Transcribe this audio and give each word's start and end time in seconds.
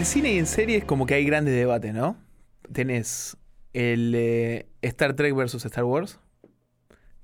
el 0.00 0.06
cine 0.06 0.32
y 0.32 0.38
en 0.38 0.46
series 0.46 0.82
como 0.84 1.04
que 1.04 1.12
hay 1.12 1.26
grandes 1.26 1.54
debates, 1.54 1.92
¿no? 1.92 2.16
Tenés 2.72 3.36
el 3.74 4.14
eh, 4.16 4.66
Star 4.80 5.14
Trek 5.14 5.34
versus 5.34 5.62
Star 5.66 5.84
Wars. 5.84 6.18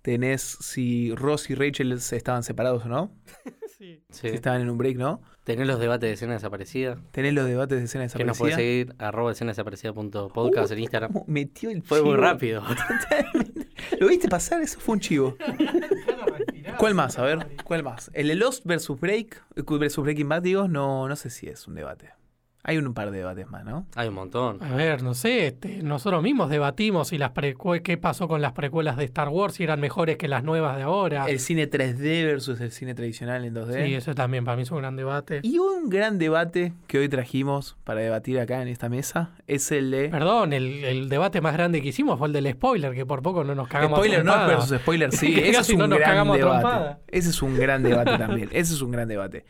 Tenés 0.03 0.43
si 0.43 1.15
Ross 1.15 1.49
y 1.49 1.55
Rachel 1.55 1.99
se 2.03 2.17
estaban 2.17 2.43
separados 2.43 2.85
o 2.85 2.89
no. 2.89 3.11
Sí. 3.79 4.03
Si 4.11 4.29
estaban 4.29 4.63
en 4.63 4.71
un 4.71 4.79
break, 4.79 4.97
¿no? 4.97 5.21
Tenés 5.45 5.67
los 5.67 5.79
debates 5.79 6.09
de 6.09 6.15
escena 6.15 6.33
desaparecida. 6.33 6.97
Tenés 7.11 7.35
los 7.35 7.45
debates 7.47 7.77
de 7.79 7.85
escena 7.85 8.09
Que 8.09 8.25
nos 8.25 8.39
desaparecida. 8.39 8.57
seguir 8.57 8.95
arroba 8.97 9.33
escena 9.33 9.51
desaparecida.podcast 9.51 10.73
en 10.73 10.79
Instagram. 10.79 11.13
¿Cómo 11.13 11.25
metió 11.29 11.69
el 11.69 11.83
Fue 11.83 12.03
muy 12.03 12.17
rápido. 12.17 12.63
¿Lo 14.01 14.09
viste 14.09 14.29
pasar? 14.29 14.63
Eso 14.63 14.81
fue 14.81 14.95
un 14.95 15.01
chivo. 15.01 15.37
¿Cuál 16.79 16.95
más? 16.95 17.19
A 17.19 17.25
ver, 17.25 17.47
¿cuál 17.65 17.83
más? 17.83 18.11
El 18.15 18.29
de 18.29 18.37
Lost 18.37 18.65
versus 18.65 18.99
Break, 18.99 19.43
versus 19.79 20.03
Breaking 20.03 20.29
Bad, 20.31 20.41
digo, 20.41 20.69
no, 20.69 21.07
no 21.07 21.17
sé 21.17 21.29
si 21.29 21.47
es 21.47 21.69
un 21.69 21.75
debate. 21.75 22.17
Hay 22.69 22.79
un 22.79 22.95
par 22.95 23.13
de 23.13 23.19
debates 23.19 23.49
más, 23.49 23.65
¿no? 23.65 23.87
Hay 23.95 24.09
un 24.09 24.15
montón. 24.15 24.61
A 24.61 24.75
ver, 24.75 25.01
no 25.01 25.15
sé, 25.15 25.47
este, 25.47 25.85
nosotros 25.85 26.21
mismos 26.21 26.51
debatimos 26.51 27.07
si 27.09 27.17
las 27.17 27.31
qué 27.85 27.97
pasó 27.97 28.27
con 28.27 28.43
las 28.43 28.55
precuelas 28.55 28.97
de 28.97 29.05
Star 29.05 29.29
Wars, 29.29 29.55
si 29.55 29.63
eran 29.63 29.79
mejores 29.79 30.17
que 30.17 30.27
las 30.27 30.43
nuevas 30.43 30.77
de 30.77 30.83
ahora. 30.83 31.27
El 31.29 31.39
cine 31.39 31.71
3D 31.71 32.25
versus 32.25 32.61
el 32.61 32.73
cine 32.73 32.97
tradicional 32.97 33.45
en 33.45 33.55
2D. 33.55 33.87
Sí, 33.87 33.95
eso 33.95 34.17
también 34.17 34.45
para 34.45 34.57
mí 34.57 34.65
es 34.65 34.71
un 34.73 34.79
gran 34.79 34.97
debate. 34.97 35.43
Y 35.45 35.59
un 35.59 35.89
gran 35.89 36.19
debate 36.19 36.73
que 36.89 36.99
hoy 36.99 37.09
trajimos 37.09 37.77
para 37.85 38.01
debatir 38.01 38.41
acá 38.41 38.61
en 38.63 38.67
esta 38.67 38.89
mesa 38.89 39.31
es 39.47 39.71
el 39.71 39.93
de... 39.93 40.09
Perdón, 40.09 40.53
el, 40.53 40.83
el 40.85 41.09
debate 41.09 41.41
más 41.41 41.53
grande 41.53 41.81
que 41.81 41.89
hicimos 41.91 42.19
fue 42.19 42.27
el 42.27 42.33
del 42.33 42.51
spoiler, 42.51 42.95
que 42.95 43.07
por 43.07 43.23
poco 43.23 43.45
no 43.45 43.55
nos 43.55 43.69
cagamos 43.69 43.99
Spoiler 43.99 44.25
no 44.25 44.47
versus 44.49 44.77
spoiler 44.81 45.13
sí. 45.13 45.39
Ese 45.39 45.61
es 45.61 45.71
un 45.71 45.79
no 45.79 45.87
nos 45.87 45.99
gran 46.01 46.25
debate. 46.25 46.41
trompada. 46.41 46.99
Ese 47.07 47.31
es 47.31 47.43
un 47.43 47.57
gran 47.57 47.85
debate 47.85 48.19
también. 48.19 48.49
Ese 48.51 48.75
es 48.75 48.83
un 48.83 48.91
gran 48.91 49.07
debate. 49.07 49.45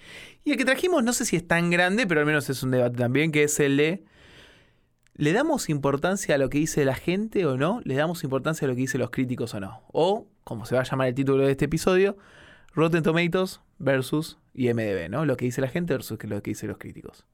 Y 0.46 0.52
el 0.52 0.58
que 0.58 0.64
trajimos 0.64 1.02
no 1.02 1.12
sé 1.12 1.24
si 1.24 1.34
es 1.34 1.44
tan 1.44 1.70
grande, 1.70 2.06
pero 2.06 2.20
al 2.20 2.26
menos 2.26 2.48
es 2.48 2.62
un 2.62 2.70
debate 2.70 2.96
también, 2.96 3.32
que 3.32 3.42
es 3.42 3.58
el 3.58 3.76
de... 3.76 4.04
¿Le 5.16 5.32
damos 5.32 5.68
importancia 5.68 6.36
a 6.36 6.38
lo 6.38 6.48
que 6.50 6.58
dice 6.58 6.84
la 6.84 6.94
gente 6.94 7.46
o 7.46 7.56
no? 7.56 7.80
¿Le 7.82 7.96
damos 7.96 8.22
importancia 8.22 8.64
a 8.64 8.68
lo 8.68 8.76
que 8.76 8.82
dicen 8.82 9.00
los 9.00 9.10
críticos 9.10 9.54
o 9.54 9.60
no? 9.60 9.82
O, 9.88 10.28
como 10.44 10.64
se 10.64 10.76
va 10.76 10.82
a 10.82 10.84
llamar 10.84 11.08
el 11.08 11.14
título 11.14 11.44
de 11.44 11.50
este 11.50 11.64
episodio, 11.64 12.16
Rotten 12.74 13.02
Tomatoes 13.02 13.60
versus 13.78 14.38
IMDB, 14.54 15.10
¿no? 15.10 15.24
Lo 15.24 15.36
que 15.36 15.46
dice 15.46 15.60
la 15.60 15.66
gente 15.66 15.94
versus 15.94 16.16
lo 16.22 16.40
que 16.40 16.52
dicen 16.52 16.68
los 16.68 16.78
críticos. 16.78 17.26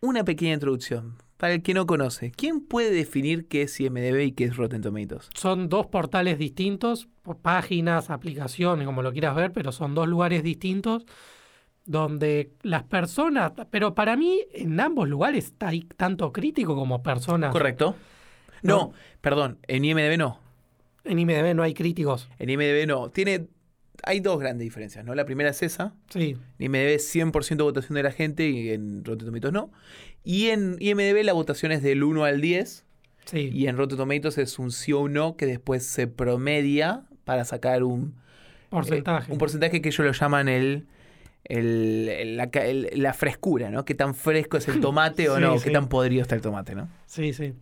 Una 0.00 0.24
pequeña 0.24 0.54
introducción. 0.54 1.18
Para 1.36 1.54
el 1.54 1.62
que 1.62 1.74
no 1.74 1.86
conoce, 1.86 2.32
¿quién 2.32 2.60
puede 2.60 2.90
definir 2.90 3.46
qué 3.46 3.62
es 3.62 3.78
IMDB 3.78 4.20
y 4.20 4.32
qué 4.32 4.44
es 4.46 4.56
Rotten 4.56 4.82
Tomatoes? 4.82 5.30
Son 5.34 5.68
dos 5.68 5.86
portales 5.86 6.38
distintos, 6.38 7.08
páginas, 7.42 8.10
aplicaciones, 8.10 8.84
como 8.84 9.02
lo 9.02 9.12
quieras 9.12 9.36
ver, 9.36 9.52
pero 9.52 9.70
son 9.70 9.94
dos 9.94 10.08
lugares 10.08 10.42
distintos 10.42 11.06
donde 11.84 12.52
las 12.62 12.84
personas, 12.84 13.52
pero 13.70 13.94
para 13.94 14.16
mí 14.16 14.40
en 14.52 14.78
ambos 14.80 15.08
lugares 15.08 15.54
ahí 15.60 15.82
tanto 15.96 16.32
crítico 16.32 16.74
como 16.74 17.02
personas. 17.02 17.52
¿Correcto? 17.52 17.96
No, 18.62 18.92
perdón, 19.20 19.58
en 19.66 19.84
IMDB 19.84 20.16
no. 20.16 20.38
En 21.04 21.18
IMDB 21.18 21.54
no 21.54 21.62
hay 21.62 21.74
críticos. 21.74 22.28
En 22.38 22.48
IMDB 22.48 22.86
no. 22.86 23.10
Tiene, 23.10 23.48
hay 24.04 24.20
dos 24.20 24.38
grandes 24.38 24.64
diferencias, 24.64 25.04
¿no? 25.04 25.16
La 25.16 25.24
primera 25.24 25.50
es 25.50 25.62
esa. 25.62 25.94
Sí, 26.10 26.36
En 26.58 26.66
IMDB 26.66 26.94
es 26.94 27.14
100% 27.14 27.62
votación 27.62 27.96
de 27.96 28.02
la 28.04 28.12
gente 28.12 28.48
y 28.48 28.70
en 28.70 29.04
Rotten 29.04 29.26
Tomatoes 29.26 29.52
no. 29.52 29.72
Y 30.22 30.48
en 30.48 30.76
IMDB 30.78 31.24
la 31.24 31.32
votación 31.32 31.72
es 31.72 31.82
del 31.82 32.04
1 32.04 32.24
al 32.24 32.40
10 32.40 32.84
sí. 33.24 33.50
y 33.52 33.66
en 33.66 33.76
Rotten 33.76 33.98
Tomatoes 33.98 34.38
es 34.38 34.60
un 34.60 34.70
sí 34.70 34.92
o 34.92 35.00
un 35.00 35.14
no 35.14 35.36
que 35.36 35.46
después 35.46 35.84
se 35.84 36.06
promedia 36.06 37.02
para 37.24 37.44
sacar 37.44 37.82
un 37.82 38.14
porcentaje. 38.70 39.30
eh, 39.30 39.32
un 39.32 39.38
porcentaje 39.38 39.82
que 39.82 39.88
ellos 39.88 40.06
lo 40.06 40.12
llaman 40.12 40.48
el, 40.48 40.86
el- 41.44 42.08
el- 42.08 42.36
la, 42.36 42.44
el- 42.44 42.90
la 42.94 43.12
frescura, 43.14 43.70
¿no? 43.70 43.84
Qué 43.84 43.94
tan 43.94 44.14
fresco 44.14 44.56
es 44.56 44.68
el 44.68 44.80
tomate 44.80 45.28
o 45.28 45.36
Sí, 45.36 45.42
no, 45.42 45.58
sí. 45.58 45.64
qué 45.64 45.70
tan 45.70 45.88
podrido 45.88 46.22
está 46.22 46.34
el 46.34 46.40
tomate, 46.42 46.74
¿no? 46.74 46.88
Sí, 47.06 47.32
sí. 47.32 47.52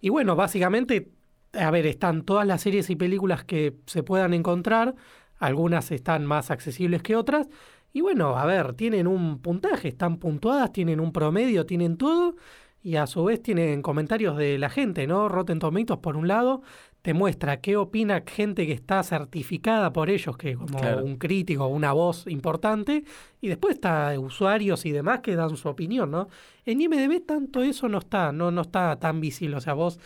Y 0.00 0.08
bueno, 0.10 0.36
básicamente, 0.36 1.08
a 1.52 1.70
ver, 1.70 1.86
están 1.86 2.22
todas 2.22 2.46
las 2.46 2.60
series 2.62 2.90
y 2.90 2.96
películas 2.96 3.44
que 3.44 3.74
se 3.86 4.02
puedan 4.02 4.34
encontrar. 4.34 4.94
Algunas 5.38 5.90
están 5.90 6.24
más 6.26 6.50
accesibles 6.50 7.02
que 7.02 7.16
otras. 7.16 7.48
Y 7.92 8.02
bueno, 8.02 8.36
a 8.36 8.44
ver, 8.44 8.74
tienen 8.74 9.06
un 9.06 9.38
puntaje, 9.40 9.88
están 9.88 10.18
puntuadas, 10.18 10.72
tienen 10.72 11.00
un 11.00 11.12
promedio, 11.12 11.64
tienen 11.66 11.96
todo. 11.96 12.36
Y 12.82 12.96
a 12.96 13.06
su 13.06 13.24
vez 13.24 13.42
tienen 13.42 13.82
comentarios 13.82 14.36
de 14.36 14.58
la 14.58 14.68
gente, 14.70 15.06
¿no? 15.06 15.28
Rotten 15.28 15.58
Tomatoes, 15.58 15.98
por 16.00 16.16
un 16.16 16.28
lado, 16.28 16.62
te 17.06 17.14
muestra 17.14 17.60
qué 17.60 17.76
opina 17.76 18.24
gente 18.26 18.66
que 18.66 18.72
está 18.72 19.00
certificada 19.04 19.92
por 19.92 20.10
ellos, 20.10 20.36
que 20.36 20.56
como 20.56 20.76
Claro. 20.76 21.04
un 21.04 21.18
crítico, 21.18 21.68
una 21.68 21.92
voz 21.92 22.26
importante. 22.26 23.04
Y 23.40 23.46
después 23.46 23.74
está 23.76 24.12
usuarios 24.18 24.84
y 24.86 24.90
demás 24.90 25.20
que 25.20 25.36
dan 25.36 25.56
su 25.56 25.68
opinión, 25.68 26.10
¿no? 26.10 26.26
En 26.64 26.80
IMDB 26.80 27.24
tanto 27.24 27.62
eso 27.62 27.88
no 27.88 27.98
está, 27.98 28.32
no, 28.32 28.50
no 28.50 28.62
está 28.62 28.98
tan 28.98 29.20
visible. 29.20 29.54
O 29.54 29.60
sea, 29.60 29.74
vos 29.74 30.00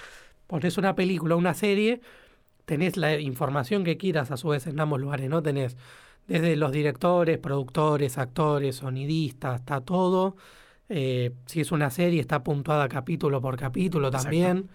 pones 0.47 0.77
una 0.77 0.95
película, 0.95 1.37
una 1.37 1.55
serie, 1.55 2.03
tenés 2.67 2.99
la 2.99 3.19
información 3.19 3.83
que 3.83 3.97
quieras 3.97 4.31
a 4.31 4.37
su 4.37 4.49
vez 4.49 4.67
en 4.67 4.79
ambos 4.79 5.01
lugares, 5.01 5.31
¿no? 5.31 5.43
Tenés 5.43 5.79
desde 6.27 6.55
los 6.55 6.71
directores, 6.71 7.39
productores, 7.39 8.19
actores, 8.19 8.77
sonidistas, 8.77 9.61
está 9.61 9.81
todo. 9.81 10.37
Eh, 10.91 11.33
si 11.47 11.63
es 11.63 11.73
una 11.73 11.89
serie, 11.89 12.21
está 12.21 12.43
puntuada 12.43 12.91
capítulo 12.91 13.41
por 13.41 13.57
capítulo 13.57 14.09
Exacto. 14.09 14.25
también. 14.25 14.69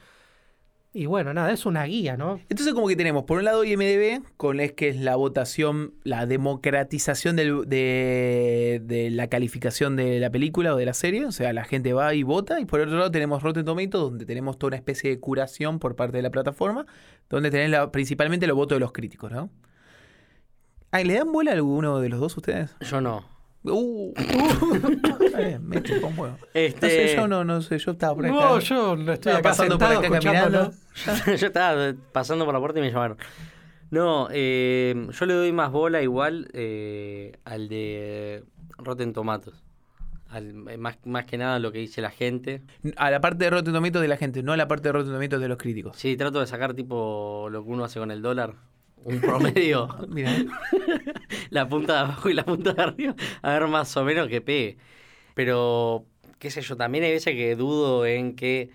Y 0.98 1.08
bueno, 1.08 1.34
nada, 1.34 1.52
es 1.52 1.66
una 1.66 1.84
guía, 1.84 2.16
¿no? 2.16 2.40
Entonces 2.48 2.74
como 2.74 2.88
que 2.88 2.96
tenemos 2.96 3.26
por 3.26 3.40
un 3.40 3.44
lado 3.44 3.66
IMDB, 3.66 4.24
con 4.38 4.62
es 4.62 4.72
que 4.72 4.88
es 4.88 4.96
la 4.96 5.18
votación, 5.18 5.94
la 6.06 6.26
democratización 6.26 7.36
del- 7.36 7.66
de, 7.68 8.82
de 8.82 9.10
la 9.10 9.28
calificación 9.28 9.98
de 9.98 10.22
la 10.22 10.30
película 10.30 10.74
o 10.74 10.78
de 10.78 10.86
la 10.86 10.94
serie, 10.94 11.26
o 11.26 11.34
sea, 11.34 11.52
la 11.52 11.66
gente 11.66 11.92
va 11.92 12.14
y 12.16 12.24
vota, 12.24 12.62
y 12.62 12.66
por 12.66 12.80
otro 12.80 12.96
lado 12.98 13.12
tenemos 13.12 13.44
Rotten 13.44 13.66
Tomatoes, 13.66 13.92
donde 14.12 14.26
tenemos 14.26 14.58
toda 14.58 14.70
una 14.70 14.78
especie 14.78 15.10
de 15.10 15.20
curación 15.20 15.80
por 15.80 15.98
parte 15.98 16.16
de 16.16 16.24
la 16.24 16.30
plataforma, 16.32 16.86
donde 17.30 17.52
tenés 17.52 17.70
la- 17.72 17.92
principalmente 17.92 18.48
los 18.48 18.56
votos 18.56 18.78
de 18.78 18.80
los 18.80 18.94
críticos, 18.94 19.34
¿no? 19.34 19.50
Ay, 20.92 21.04
¿Le 21.04 21.16
dan 21.16 21.30
bola 21.34 21.52
a 21.52 21.56
alguno 21.56 22.00
de 22.00 22.08
los 22.08 22.22
dos 22.22 22.38
ustedes? 22.38 22.74
Yo 22.80 23.02
no. 23.02 23.35
Uh, 23.68 24.14
bien, 25.38 25.68
me 25.68 25.82
chupó 25.82 26.08
un 26.08 26.20
huevo. 26.20 26.38
No 26.40 26.48
sé, 26.54 26.66
Este, 26.66 27.16
yo 27.16 27.28
no, 27.28 27.44
no 27.44 27.62
sé, 27.62 27.78
yo 27.80 27.92
estaba 27.92 28.16
por 28.16 28.26
acá. 28.26 28.34
No, 28.36 28.60
yo 28.60 28.96
no 28.96 29.14
estoy 29.14 29.34
acá 29.34 29.42
pasando 29.42 29.78
por 29.78 29.88
sentado 29.88 30.08
acá 30.08 30.18
escuchándolo. 30.18 30.74
caminando. 31.06 31.36
yo 31.38 31.48
estaba 31.48 31.94
pasando 32.12 32.46
por 32.46 32.54
la 32.54 32.60
puerta 32.60 32.80
y 32.80 32.82
me 32.84 32.92
llamaron. 32.92 33.18
No, 33.92 34.28
eh, 34.32 35.08
yo 35.12 35.26
le 35.26 35.34
doy 35.34 35.52
más 35.52 35.72
bola 35.72 36.02
igual 36.02 36.50
eh, 36.54 37.34
al 37.46 37.70
de 37.70 38.44
Rotten 38.78 39.14
Tomatoes. 39.14 39.56
Al, 40.30 40.68
eh, 40.70 40.78
más, 40.78 40.98
más 41.06 41.26
que 41.26 41.38
nada 41.38 41.60
lo 41.60 41.72
que 41.72 41.80
dice 41.80 42.02
la 42.02 42.10
gente. 42.12 42.62
A 42.98 43.10
la 43.12 43.22
parte 43.22 43.46
de 43.46 43.50
Rotten 43.52 43.74
Tomatoes 43.74 44.02
de 44.02 44.08
la 44.08 44.18
gente, 44.18 44.44
no 44.44 44.54
a 44.54 44.58
la 44.58 44.68
parte 44.68 44.90
de 44.90 44.94
Rotten 44.94 45.14
Tomatoes 45.14 45.42
de 45.42 45.48
los 45.48 45.58
críticos. 45.58 45.98
Sí, 45.98 46.18
trato 46.18 46.40
de 46.40 46.48
sacar 46.48 46.74
tipo 46.74 47.48
lo 47.52 47.64
que 47.64 47.70
uno 47.70 47.84
hace 47.84 48.00
con 48.00 48.12
el 48.12 48.22
dólar. 48.22 48.56
Un 49.06 49.22
promedio. 49.22 49.88
Mira, 50.10 50.32
la 51.52 51.70
punta 51.70 51.94
de 51.94 52.00
abajo 52.00 52.30
y 52.30 52.34
la 52.34 52.44
punta 52.44 52.74
de 52.74 52.82
arriba. 52.82 53.16
A 53.44 53.54
ver 53.54 53.68
más 53.68 53.96
o 53.96 54.04
menos 54.04 54.28
que 54.28 54.42
pegue. 54.42 54.78
Pero, 55.36 56.06
qué 56.40 56.50
sé 56.50 56.62
yo, 56.62 56.76
también 56.76 57.04
hay 57.04 57.12
veces 57.12 57.36
que 57.36 57.56
dudo 57.56 58.06
en 58.06 58.36
que, 58.36 58.72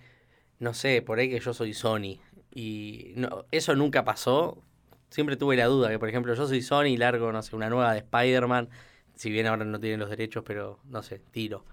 no 0.61 0.73
sé, 0.73 1.03
por 1.03 1.19
ahí 1.19 1.29
que 1.29 1.41
yo 1.41 1.53
soy 1.53 1.75
Sony. 1.75 2.21
Y 2.55 3.13
no, 3.17 3.45
eso 3.51 3.75
nunca 3.75 4.05
pasó. 4.05 4.63
Siempre 5.11 5.37
tuve 5.37 5.57
la 5.57 5.67
duda 5.67 5.91
que, 5.91 5.99
por 5.99 6.09
ejemplo, 6.09 6.33
yo 6.35 6.47
soy 6.47 6.63
Sony 6.63 6.87
y 6.87 6.97
largo, 6.97 7.33
no 7.33 7.43
sé, 7.43 7.57
una 7.57 7.69
nueva 7.69 7.93
de 7.93 7.99
Spider-Man. 8.01 8.69
Si 9.17 9.31
bien 9.31 9.49
ahora 9.49 9.65
no 9.65 9.81
tienen 9.81 9.99
los 9.99 10.11
derechos, 10.11 10.45
pero 10.47 10.79
no 10.85 11.03
sé, 11.03 11.21
tiro. 11.33 11.65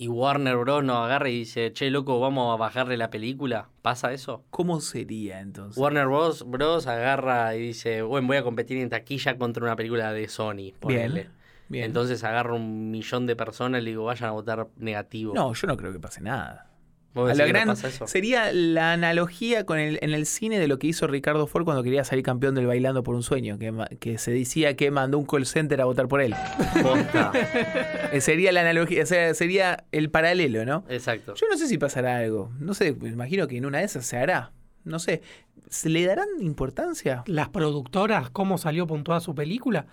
Y 0.00 0.06
Warner 0.06 0.56
Bros. 0.56 0.84
nos 0.84 1.04
agarra 1.04 1.28
y 1.28 1.40
dice, 1.40 1.72
che, 1.72 1.90
loco, 1.90 2.20
vamos 2.20 2.54
a 2.54 2.56
bajarle 2.56 2.96
la 2.96 3.10
película. 3.10 3.68
¿Pasa 3.82 4.12
eso? 4.12 4.44
¿cómo 4.50 4.80
sería 4.80 5.40
entonces? 5.40 5.76
Warner 5.76 6.06
Bros. 6.06 6.48
Bros. 6.48 6.86
agarra 6.86 7.56
y 7.56 7.60
dice, 7.60 8.02
bueno, 8.02 8.28
voy 8.28 8.36
a 8.36 8.44
competir 8.44 8.78
en 8.78 8.90
taquilla 8.90 9.36
contra 9.36 9.64
una 9.64 9.74
película 9.74 10.12
de 10.12 10.28
Sony. 10.28 10.72
Ponele. 10.78 11.30
Bien. 11.68 11.84
Entonces 11.84 12.22
agarro 12.22 12.54
un 12.54 12.92
millón 12.92 13.26
de 13.26 13.34
personas 13.34 13.82
y 13.82 13.84
le 13.84 13.90
digo, 13.90 14.04
vayan 14.04 14.28
a 14.28 14.32
votar 14.32 14.68
negativo. 14.76 15.34
no, 15.34 15.52
yo 15.52 15.66
no 15.66 15.76
creo 15.76 15.92
que 15.92 15.98
pase 15.98 16.20
nada. 16.22 16.67
¿Vos 17.14 17.30
A 17.30 17.34
no 17.34 17.48
gran- 17.48 17.76
sería 18.06 18.52
la 18.52 18.92
analogía 18.92 19.64
con 19.64 19.78
el, 19.78 19.98
en 20.02 20.12
el 20.12 20.26
cine 20.26 20.58
de 20.58 20.68
lo 20.68 20.78
que 20.78 20.86
hizo 20.88 21.06
Ricardo 21.06 21.46
Ford 21.46 21.64
cuando 21.64 21.82
quería 21.82 22.04
salir 22.04 22.22
campeón 22.24 22.54
del 22.54 22.66
Bailando 22.66 23.02
por 23.02 23.14
un 23.14 23.22
Sueño, 23.22 23.58
que, 23.58 23.72
que 23.98 24.18
se 24.18 24.30
decía 24.30 24.76
que 24.76 24.90
mandó 24.90 25.18
un 25.18 25.24
call 25.26 25.46
center 25.46 25.80
a 25.80 25.86
votar 25.86 26.06
por 26.06 26.20
él. 26.20 26.34
Posta. 26.82 27.32
Eh, 28.12 28.22
sería 28.22 28.52
la 28.52 28.62
analogía, 28.62 29.02
o 29.02 29.06
sea, 29.06 29.34
sería 29.34 29.84
el 29.92 30.10
paralelo, 30.10 30.64
¿no? 30.64 30.84
Exacto. 30.88 31.34
Yo 31.34 31.46
no 31.50 31.58
sé 31.58 31.66
si 31.68 31.76
pasará 31.76 32.16
algo. 32.18 32.50
No 32.58 32.72
sé, 32.72 32.94
me 32.94 33.10
imagino 33.10 33.46
que 33.46 33.58
en 33.58 33.66
una 33.66 33.78
de 33.78 33.84
esas 33.84 34.06
se 34.06 34.16
hará. 34.16 34.52
No 34.84 34.98
sé. 34.98 35.20
¿Se 35.68 35.90
le 35.90 36.06
darán 36.06 36.26
importancia? 36.40 37.22
las 37.26 37.50
productoras, 37.50 38.30
cómo 38.30 38.56
salió 38.56 38.86
puntuada 38.86 39.20
su 39.20 39.34
película. 39.34 39.86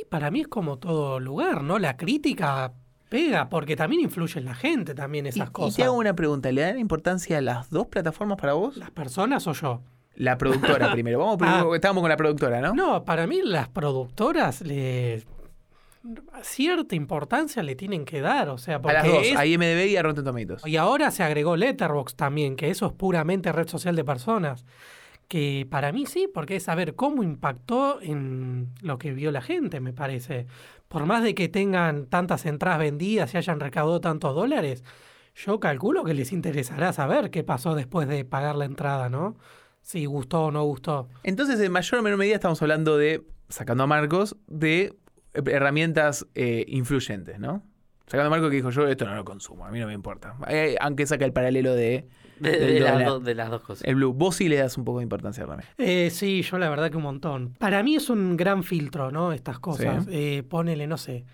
Y 0.00 0.04
para 0.04 0.30
mí 0.30 0.42
es 0.42 0.46
como 0.48 0.78
todo 0.78 1.18
lugar, 1.18 1.62
¿no? 1.64 1.80
La 1.80 1.96
crítica 1.96 2.72
pega, 3.08 3.48
porque 3.48 3.76
también 3.76 4.02
influye 4.02 4.38
en 4.40 4.44
la 4.46 4.54
gente 4.54 4.94
también 4.94 5.26
Y, 5.26 5.30
esas 5.30 5.48
y 5.48 5.52
cosas. 5.52 5.76
te 5.76 5.84
hago 5.84 5.96
una 5.96 6.14
pregunta. 6.14 6.50
¿Le 6.52 6.60
dan 6.62 6.78
importancia 6.78 7.38
a 7.38 7.40
las 7.40 7.70
dos 7.70 7.86
plataformas 7.86 8.36
para 8.38 8.52
vos? 8.54 8.76
¿Las 8.76 8.90
personas 8.90 9.46
o 9.46 9.52
yo? 9.52 9.80
La 10.16 10.38
productora 10.38 10.90
primero. 10.92 11.18
Vamos 11.18 11.36
primero, 11.38 11.72
Ah. 11.72 11.74
estábamos 11.76 12.00
con 12.02 12.08
la 12.10 12.16
productora, 12.16 12.60
¿no? 12.60 12.74
No, 12.74 13.04
para 13.04 13.26
mí 13.26 13.40
las 13.44 13.68
productoras 13.68 14.60
le... 14.62 15.24
cierta 16.42 16.94
importancia 16.94 17.62
le 17.62 17.74
tienen 17.74 18.04
que 18.04 18.20
dar, 18.20 18.48
o 18.48 18.58
sea, 18.58 18.76
A 18.76 18.80
porque 18.82 18.94
las 18.96 19.06
dos, 19.06 19.26
es- 19.26 19.36
a 19.36 19.44
IMDB 19.46 19.86
y 19.88 19.96
a 19.96 20.02
Rotten 20.02 20.24
Tomatoes. 20.24 20.66
y 20.66 20.76
ahora 20.76 21.10
se 21.10 21.22
agregó 21.22 21.56
Letterboxd 21.56 22.14
también, 22.16 22.56
que 22.56 22.70
eso 22.70 22.86
es 22.86 22.92
puramente 22.92 23.50
red 23.52 23.68
social 23.68 23.96
de 23.96 24.04
personas. 24.04 24.64
Que 25.28 25.66
para 25.68 25.90
mí 25.90 26.06
sí, 26.06 26.28
porque 26.32 26.56
es 26.56 26.62
saber 26.62 26.94
cómo 26.94 27.22
impactó 27.22 28.00
en 28.00 28.68
lo 28.80 28.98
que 28.98 29.12
vio 29.12 29.32
la 29.32 29.42
gente, 29.42 29.80
me 29.80 29.92
parece. 29.92 30.46
Por 30.88 31.04
más 31.04 31.22
de 31.24 31.34
que 31.34 31.48
tengan 31.48 32.06
tantas 32.06 32.46
entradas 32.46 32.78
vendidas 32.78 33.34
y 33.34 33.36
hayan 33.36 33.58
recaudado 33.58 34.00
tantos 34.00 34.34
dólares, 34.34 34.84
yo 35.36 35.60
calculo 35.60 36.04
que 36.04 36.14
les 36.14 36.32
interesará 36.32 36.92
saber 36.92 37.30
qué 37.30 37.44
pasó 37.44 37.74
después 37.74 38.08
de 38.08 38.24
pagar 38.24 38.56
la 38.56 38.64
entrada, 38.64 39.08
¿no? 39.10 39.36
Si 39.82 40.06
gustó 40.06 40.46
o 40.46 40.50
no 40.50 40.64
gustó. 40.64 41.08
Entonces, 41.24 41.60
en 41.60 41.72
mayor 41.72 42.00
o 42.00 42.02
menor 42.02 42.18
medida 42.18 42.36
estamos 42.36 42.60
hablando 42.62 42.96
de, 42.96 43.22
sacando 43.48 43.84
a 43.84 43.86
Marcos, 43.86 44.36
de 44.46 44.96
herramientas 45.34 46.26
eh, 46.34 46.64
influyentes, 46.68 47.38
¿no? 47.38 47.62
Sacando 48.06 48.28
a 48.28 48.30
Marcos 48.30 48.50
que 48.50 48.56
dijo, 48.56 48.70
yo 48.70 48.88
esto 48.88 49.04
no 49.04 49.14
lo 49.14 49.24
consumo, 49.24 49.66
a 49.66 49.70
mí 49.70 49.78
no 49.78 49.86
me 49.86 49.92
importa. 49.92 50.36
Eh, 50.48 50.76
aunque 50.80 51.06
saca 51.06 51.24
el 51.24 51.32
paralelo 51.32 51.74
de 51.74 52.08
De, 52.40 52.80
las, 52.80 52.92
dólar. 52.92 53.08
do- 53.08 53.20
de 53.20 53.34
las 53.34 53.50
dos 53.50 53.62
cosas. 53.62 53.84
el 53.88 53.94
Blue. 53.96 54.12
Vos 54.12 54.36
sí 54.36 54.48
le 54.48 54.56
das 54.56 54.76
un 54.78 54.84
poco 54.84 54.98
de 54.98 55.04
importancia 55.04 55.46
también. 55.46 55.68
Eh, 55.78 56.10
sí, 56.10 56.42
yo 56.42 56.58
la 56.58 56.68
verdad 56.68 56.90
que 56.90 56.96
un 56.96 57.02
montón. 57.04 57.54
Para 57.58 57.82
mí 57.82 57.96
es 57.96 58.10
un 58.10 58.36
gran 58.36 58.62
filtro, 58.62 59.10
¿no? 59.10 59.32
Estas 59.32 59.58
cosas. 59.58 60.04
Sí. 60.04 60.10
Eh, 60.12 60.42
ponele, 60.42 60.86
no 60.86 60.96
sé. 60.98 61.24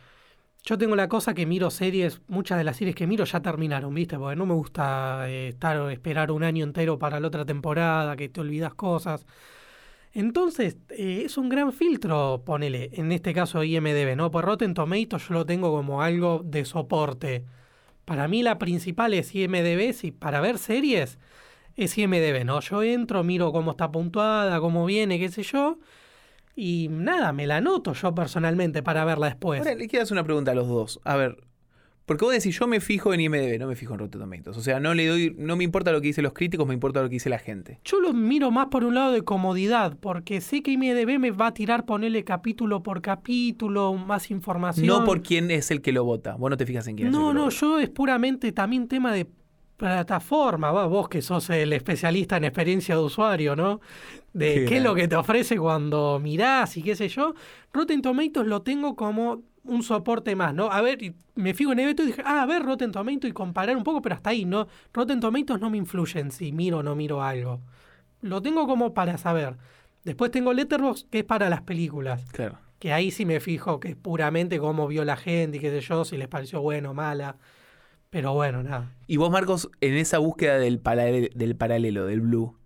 Yo 0.64 0.78
tengo 0.78 0.94
la 0.94 1.08
cosa 1.08 1.34
que 1.34 1.44
miro 1.44 1.70
series, 1.70 2.20
muchas 2.28 2.56
de 2.56 2.62
las 2.64 2.76
series 2.76 2.94
que 2.94 3.08
miro 3.08 3.24
ya 3.24 3.40
terminaron, 3.42 3.92
¿viste? 3.92 4.16
Porque 4.16 4.36
no 4.36 4.46
me 4.46 4.54
gusta 4.54 5.28
eh, 5.28 5.48
estar 5.48 5.90
esperar 5.90 6.30
un 6.30 6.44
año 6.44 6.64
entero 6.64 6.98
para 7.00 7.18
la 7.18 7.26
otra 7.26 7.44
temporada, 7.44 8.14
que 8.14 8.28
te 8.28 8.40
olvidas 8.40 8.72
cosas. 8.74 9.26
Entonces, 10.14 10.76
eh, 10.90 11.22
es 11.24 11.38
un 11.38 11.48
gran 11.48 11.72
filtro, 11.72 12.42
ponele, 12.44 12.90
en 12.92 13.12
este 13.12 13.32
caso 13.32 13.64
IMDB, 13.64 14.14
¿no? 14.14 14.30
Pues 14.30 14.44
Rotten 14.44 14.74
Tomatoes 14.74 15.26
yo 15.28 15.34
lo 15.34 15.46
tengo 15.46 15.72
como 15.72 16.02
algo 16.02 16.42
de 16.44 16.64
soporte. 16.64 17.44
Para 18.04 18.28
mí 18.28 18.42
la 18.42 18.58
principal 18.58 19.14
es 19.14 19.34
IMDB, 19.34 19.92
si 19.92 20.10
para 20.10 20.40
ver 20.40 20.58
series 20.58 21.18
es 21.76 21.96
IMDB, 21.96 22.44
¿no? 22.44 22.60
Yo 22.60 22.82
entro, 22.82 23.24
miro 23.24 23.52
cómo 23.52 23.70
está 23.72 23.90
puntuada, 23.90 24.60
cómo 24.60 24.84
viene, 24.84 25.18
qué 25.18 25.28
sé 25.28 25.42
yo, 25.42 25.78
y 26.54 26.88
nada, 26.90 27.32
me 27.32 27.46
la 27.46 27.58
anoto 27.58 27.94
yo 27.94 28.14
personalmente 28.14 28.82
para 28.82 29.04
verla 29.04 29.26
después. 29.26 29.60
Ahora, 29.60 29.74
le 29.74 29.86
hacer 29.86 30.12
una 30.12 30.24
pregunta 30.24 30.50
a 30.50 30.54
los 30.54 30.68
dos. 30.68 31.00
A 31.04 31.16
ver, 31.16 31.42
porque 32.04 32.24
vos 32.24 32.34
decís, 32.34 32.58
yo 32.58 32.66
me 32.66 32.80
fijo 32.80 33.14
en 33.14 33.20
IMDB, 33.20 33.58
no 33.58 33.66
me 33.66 33.76
fijo 33.76 33.94
en 33.94 34.00
Rotten 34.00 34.20
Tomatoes. 34.20 34.56
O 34.56 34.60
sea, 34.60 34.80
no 34.80 34.92
le 34.92 35.06
doy, 35.06 35.34
no 35.38 35.56
me 35.56 35.64
importa 35.64 35.92
lo 35.92 36.00
que 36.00 36.08
dicen 36.08 36.24
los 36.24 36.32
críticos, 36.32 36.66
me 36.66 36.74
importa 36.74 37.00
lo 37.00 37.08
que 37.08 37.14
dice 37.14 37.30
la 37.30 37.38
gente. 37.38 37.78
Yo 37.84 38.00
lo 38.00 38.12
miro 38.12 38.50
más 38.50 38.66
por 38.66 38.84
un 38.84 38.94
lado 38.94 39.12
de 39.12 39.22
comodidad, 39.22 39.96
porque 40.00 40.40
sé 40.40 40.62
que 40.62 40.72
IMDB 40.72 41.18
me 41.18 41.30
va 41.30 41.48
a 41.48 41.54
tirar 41.54 41.84
ponerle 41.84 42.24
capítulo 42.24 42.82
por 42.82 43.02
capítulo, 43.02 43.94
más 43.94 44.30
información. 44.30 44.86
No 44.86 45.04
por 45.04 45.22
quién 45.22 45.50
es 45.50 45.70
el 45.70 45.80
que 45.80 45.92
lo 45.92 46.04
vota. 46.04 46.34
Vos 46.34 46.50
no 46.50 46.56
te 46.56 46.66
fijas 46.66 46.86
en 46.88 46.96
quién 46.96 47.08
es 47.08 47.14
el 47.14 47.20
No, 47.20 47.28
que 47.28 47.34
no, 47.34 47.48
yo 47.50 47.78
es 47.78 47.88
puramente 47.88 48.52
también 48.52 48.88
tema 48.88 49.12
de 49.12 49.28
plataforma, 49.76 50.70
vos 50.70 51.08
que 51.08 51.22
sos 51.22 51.50
el 51.50 51.72
especialista 51.72 52.36
en 52.36 52.44
experiencia 52.44 52.94
de 52.94 53.00
usuario, 53.02 53.56
¿no? 53.56 53.80
De 54.32 54.54
Qué 54.54 54.64
qué 54.64 54.76
es 54.76 54.82
lo 54.82 54.94
que 54.94 55.08
te 55.08 55.16
ofrece 55.16 55.58
cuando 55.58 56.20
mirás 56.22 56.76
y 56.76 56.82
qué 56.82 56.94
sé 56.94 57.08
yo. 57.08 57.34
Rotten 57.72 58.00
Tomatoes 58.00 58.46
lo 58.46 58.62
tengo 58.62 58.94
como 58.94 59.42
un 59.64 59.82
soporte 59.82 60.34
más, 60.34 60.54
¿no? 60.54 60.70
A 60.70 60.80
ver, 60.82 61.02
y 61.02 61.14
me 61.34 61.54
fijo 61.54 61.72
en 61.72 61.80
esto 61.80 62.02
y 62.02 62.06
dije, 62.06 62.22
ah, 62.24 62.42
a 62.42 62.46
ver 62.46 62.62
Rotten 62.62 62.92
Tomatoes 62.92 63.30
y 63.30 63.32
comparar 63.32 63.76
un 63.76 63.84
poco, 63.84 64.02
pero 64.02 64.14
hasta 64.14 64.30
ahí, 64.30 64.44
¿no? 64.44 64.66
Rotten 64.92 65.20
Tomatoes 65.20 65.60
no 65.60 65.70
me 65.70 65.78
influyen 65.78 66.30
si 66.30 66.52
miro 66.52 66.78
o 66.78 66.82
no 66.82 66.94
miro 66.96 67.22
algo. 67.22 67.60
Lo 68.20 68.42
tengo 68.42 68.66
como 68.66 68.94
para 68.94 69.18
saber. 69.18 69.56
Después 70.04 70.30
tengo 70.30 70.52
Letterboxd, 70.52 71.08
que 71.10 71.20
es 71.20 71.24
para 71.24 71.48
las 71.48 71.62
películas. 71.62 72.24
Claro. 72.32 72.58
Que 72.78 72.92
ahí 72.92 73.10
sí 73.10 73.24
me 73.24 73.38
fijo 73.38 73.78
que 73.78 73.90
es 73.90 73.96
puramente 73.96 74.58
cómo 74.58 74.88
vio 74.88 75.04
la 75.04 75.16
gente 75.16 75.58
y 75.58 75.60
qué 75.60 75.70
sé 75.70 75.80
yo, 75.80 76.04
si 76.04 76.16
les 76.16 76.28
pareció 76.28 76.60
bueno 76.60 76.90
o 76.90 76.94
mala. 76.94 77.36
Pero 78.10 78.34
bueno, 78.34 78.62
nada. 78.62 78.92
Y 79.06 79.16
vos, 79.16 79.30
Marcos, 79.30 79.70
en 79.80 79.94
esa 79.94 80.18
búsqueda 80.18 80.58
del, 80.58 80.80
paralelo, 80.80 81.28
del 81.34 81.56
paralelo, 81.56 82.06
del 82.06 82.20
blue, 82.20 82.56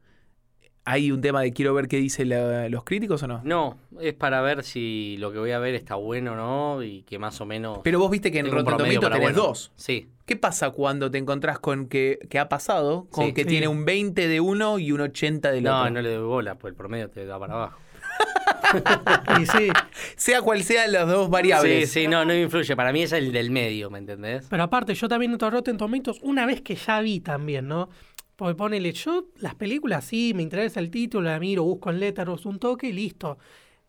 ¿hay 0.87 1.13
un 1.13 1.21
tema 1.21 1.43
de 1.43 1.53
quiero 1.53 1.75
ver 1.75 1.89
qué 1.89 1.99
dicen 1.99 2.31
la- 2.31 2.69
los 2.71 2.85
críticos 2.85 3.23
o 3.23 3.27
no? 3.27 3.43
No, 3.45 3.77
es 4.01 4.15
para 4.15 4.41
ver 4.41 4.65
si 4.65 5.17
lo 5.19 5.31
que 5.33 5.39
voy 5.39 5.51
a 5.51 5.59
ver 5.59 5.75
está 5.75 5.97
bueno 5.97 6.33
o 6.33 6.37
no 6.37 6.83
y 6.83 7.03
que 7.03 7.19
más 7.19 7.39
o 7.43 7.45
menos. 7.47 7.81
Pero 7.85 7.99
vos 7.99 8.11
viste 8.11 8.33
que 8.33 8.39
en 8.39 8.47
Rotten 8.51 8.65
promedio 8.65 9.01
Tomatoes 9.01 9.01
para 9.11 9.15
tenés 9.17 9.35
bueno. 9.35 9.49
dos. 9.49 9.73
Sí, 9.77 10.09
¿Qué 10.25 10.35
pasa 10.37 10.71
cuando 10.71 11.09
te 11.11 11.19
encontrás 11.19 11.59
con 11.61 11.87
que, 11.87 12.19
que 12.29 12.39
ha 12.41 12.49
pasado? 12.49 13.07
Con 13.11 13.27
Sí. 13.27 13.33
que 13.33 13.43
Sí. 13.43 13.49
tiene 13.49 13.69
un 13.69 13.85
20 13.85 14.27
de 14.27 14.41
uno 14.41 14.79
y 14.81 14.91
un 14.91 15.01
80 15.03 15.53
del 15.53 15.63
no, 15.65 15.79
otro. 15.83 15.91
no 15.93 16.03
le 16.03 16.15
doy 16.15 16.27
bola, 16.27 16.57
pues 16.57 16.73
el 16.73 16.77
promedio 16.77 17.09
te 17.11 17.25
da 17.27 17.39
para 17.39 17.53
abajo. 17.55 17.79
Y 19.41 19.47
sí, 19.47 19.69
Sea 20.17 20.41
cual 20.43 20.63
sean 20.63 20.93
las 20.93 21.07
dos 21.09 21.29
variables. 21.31 21.91
Sí, 21.91 22.03
sí, 22.03 22.09
no, 22.09 22.21
no 22.25 22.33
me 22.33 22.43
influye. 22.43 22.75
Para 22.77 22.93
mí 22.93 23.03
es 23.03 23.13
el 23.13 23.33
del 23.33 23.51
medio, 23.51 23.91
¿me 23.91 23.99
entendés? 23.99 24.47
pero 24.51 24.63
aparte 24.65 24.95
yo 24.95 25.09
también 25.09 25.37
a 25.41 25.51
Rotten 25.51 25.77
Tomatoes 25.77 26.19
una 26.23 26.47
vez 26.47 26.61
que 26.63 26.75
ya 26.75 27.01
vi 27.01 27.21
también, 27.21 27.69
¿no? 27.69 27.89
Porque 28.37 28.55
ponele, 28.55 28.93
yo 28.93 29.29
las 29.39 29.55
películas 29.55 30.05
sí, 30.05 30.33
me 30.35 30.43
interesa 30.43 30.79
el 30.81 30.91
título, 30.91 31.29
la 31.31 31.41
miro, 31.41 31.65
busco 31.65 31.91
en 31.91 32.01
Letterboxd 32.01 32.47
un 32.47 32.59
toque 32.59 32.89
y 32.89 32.93
listo. 32.93 33.39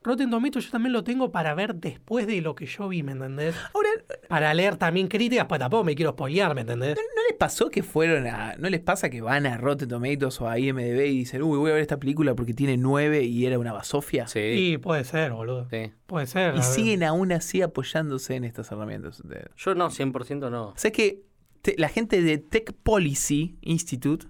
Rotten 0.04 0.30
Tomatoes 0.30 0.66
yo 0.66 0.72
también 0.72 0.94
lo 0.94 1.04
tengo 1.04 1.32
para 1.32 1.54
ver 1.54 1.76
después 1.76 2.28
de 2.28 2.40
lo 2.40 2.56
que 2.56 2.66
yo 2.66 2.88
vi, 2.88 3.04
¿me 3.04 3.12
entendés? 3.14 3.56
Ahora, 3.74 3.90
Para 4.30 4.54
leer 4.54 4.78
también 4.78 5.08
críticas, 5.10 5.48
pues 5.48 5.60
tampoco 5.60 5.84
me 5.84 5.96
quiero 5.96 6.12
spoilear, 6.12 6.56
¿me 6.56 6.62
entendés? 6.62 6.96
¿no 6.96 7.22
les 7.30 7.38
pasó 7.38 7.70
que 7.70 7.84
fueron 7.84 8.26
a. 8.28 8.56
¿No 8.58 8.70
les 8.70 8.80
pasa 8.80 9.10
que 9.10 9.20
van 9.22 9.46
a 9.48 9.58
Rotten 9.58 9.90
Tomatoes 9.90 10.40
o 10.40 10.48
a 10.48 10.58
IMDb 10.60 11.08
y 11.08 11.18
dicen, 11.18 11.42
uy, 11.42 11.58
voy 11.58 11.72
a 11.72 11.74
ver 11.74 11.82
esta 11.82 11.98
película 12.00 12.36
porque 12.36 12.54
tiene 12.54 12.78
9 12.78 13.24
y 13.24 13.46
era 13.48 13.60
una 13.60 13.74
basofia? 13.74 14.28
Sí. 14.28 14.40
Y 14.40 14.78
puede 14.78 15.04
ser, 15.04 15.34
boludo. 15.34 15.68
sí. 15.70 15.92
Puede 16.06 16.28
ser. 16.28 16.56
Y 16.56 16.62
siguen 16.62 17.04
aún 17.04 17.34
así 17.34 17.62
apoyándose 17.62 18.36
en 18.36 18.46
estas 18.46 18.72
herramientas. 18.72 19.22
De- 19.28 19.50
Yo 19.58 19.76
no, 19.76 19.90
100% 19.90 20.50
no. 20.50 20.68
O 20.70 20.74
sea, 20.78 20.90
es 20.90 20.96
que 20.96 21.22
te- 21.64 21.76
la 21.78 21.90
gente 21.90 22.22
de 22.22 22.38
Tech 22.38 22.72
Policy 22.84 23.58
Institute 23.62 24.28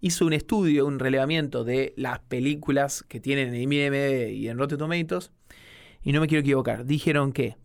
hizo 0.00 0.26
un 0.26 0.32
estudio, 0.32 0.86
un 0.86 0.98
relevamiento 0.98 1.64
de 1.64 1.92
las 1.96 2.20
películas 2.20 3.04
que 3.06 3.20
tienen 3.20 3.54
en 3.54 3.62
IMDb 3.62 4.30
y 4.30 4.48
en 4.48 4.58
Rotten 4.58 4.78
Tomatoes. 4.78 5.30
Y 6.02 6.12
no 6.12 6.20
me 6.20 6.26
quiero 6.26 6.40
equivocar. 6.40 6.86
Dijeron 6.86 7.32
que 7.32 7.56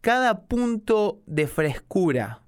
cada 0.00 0.46
punto 0.46 1.22
de 1.26 1.48
frescura 1.48 2.42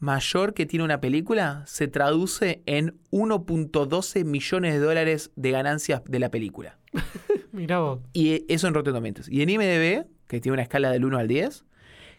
mayor 0.00 0.52
que 0.52 0.66
tiene 0.66 0.84
una 0.84 1.00
película 1.00 1.62
se 1.66 1.88
traduce 1.88 2.62
en 2.66 3.00
1.12 3.10 4.24
millones 4.24 4.74
de 4.74 4.80
dólares 4.80 5.30
de 5.36 5.50
ganancias 5.52 6.02
de 6.04 6.18
la 6.18 6.30
película. 6.30 6.78
Mirá 7.52 7.78
vos. 7.78 8.00
Y 8.12 8.44
eso 8.52 8.66
en 8.66 8.74
Rotten 8.74 8.94
Tomatoes. 8.94 9.28
Y 9.28 9.42
en 9.42 9.50
IMDb, 9.50 10.06
que 10.26 10.40
tiene 10.40 10.54
una 10.54 10.62
escala 10.62 10.90
del 10.90 11.04
1 11.04 11.18
al 11.18 11.28
10, 11.28 11.64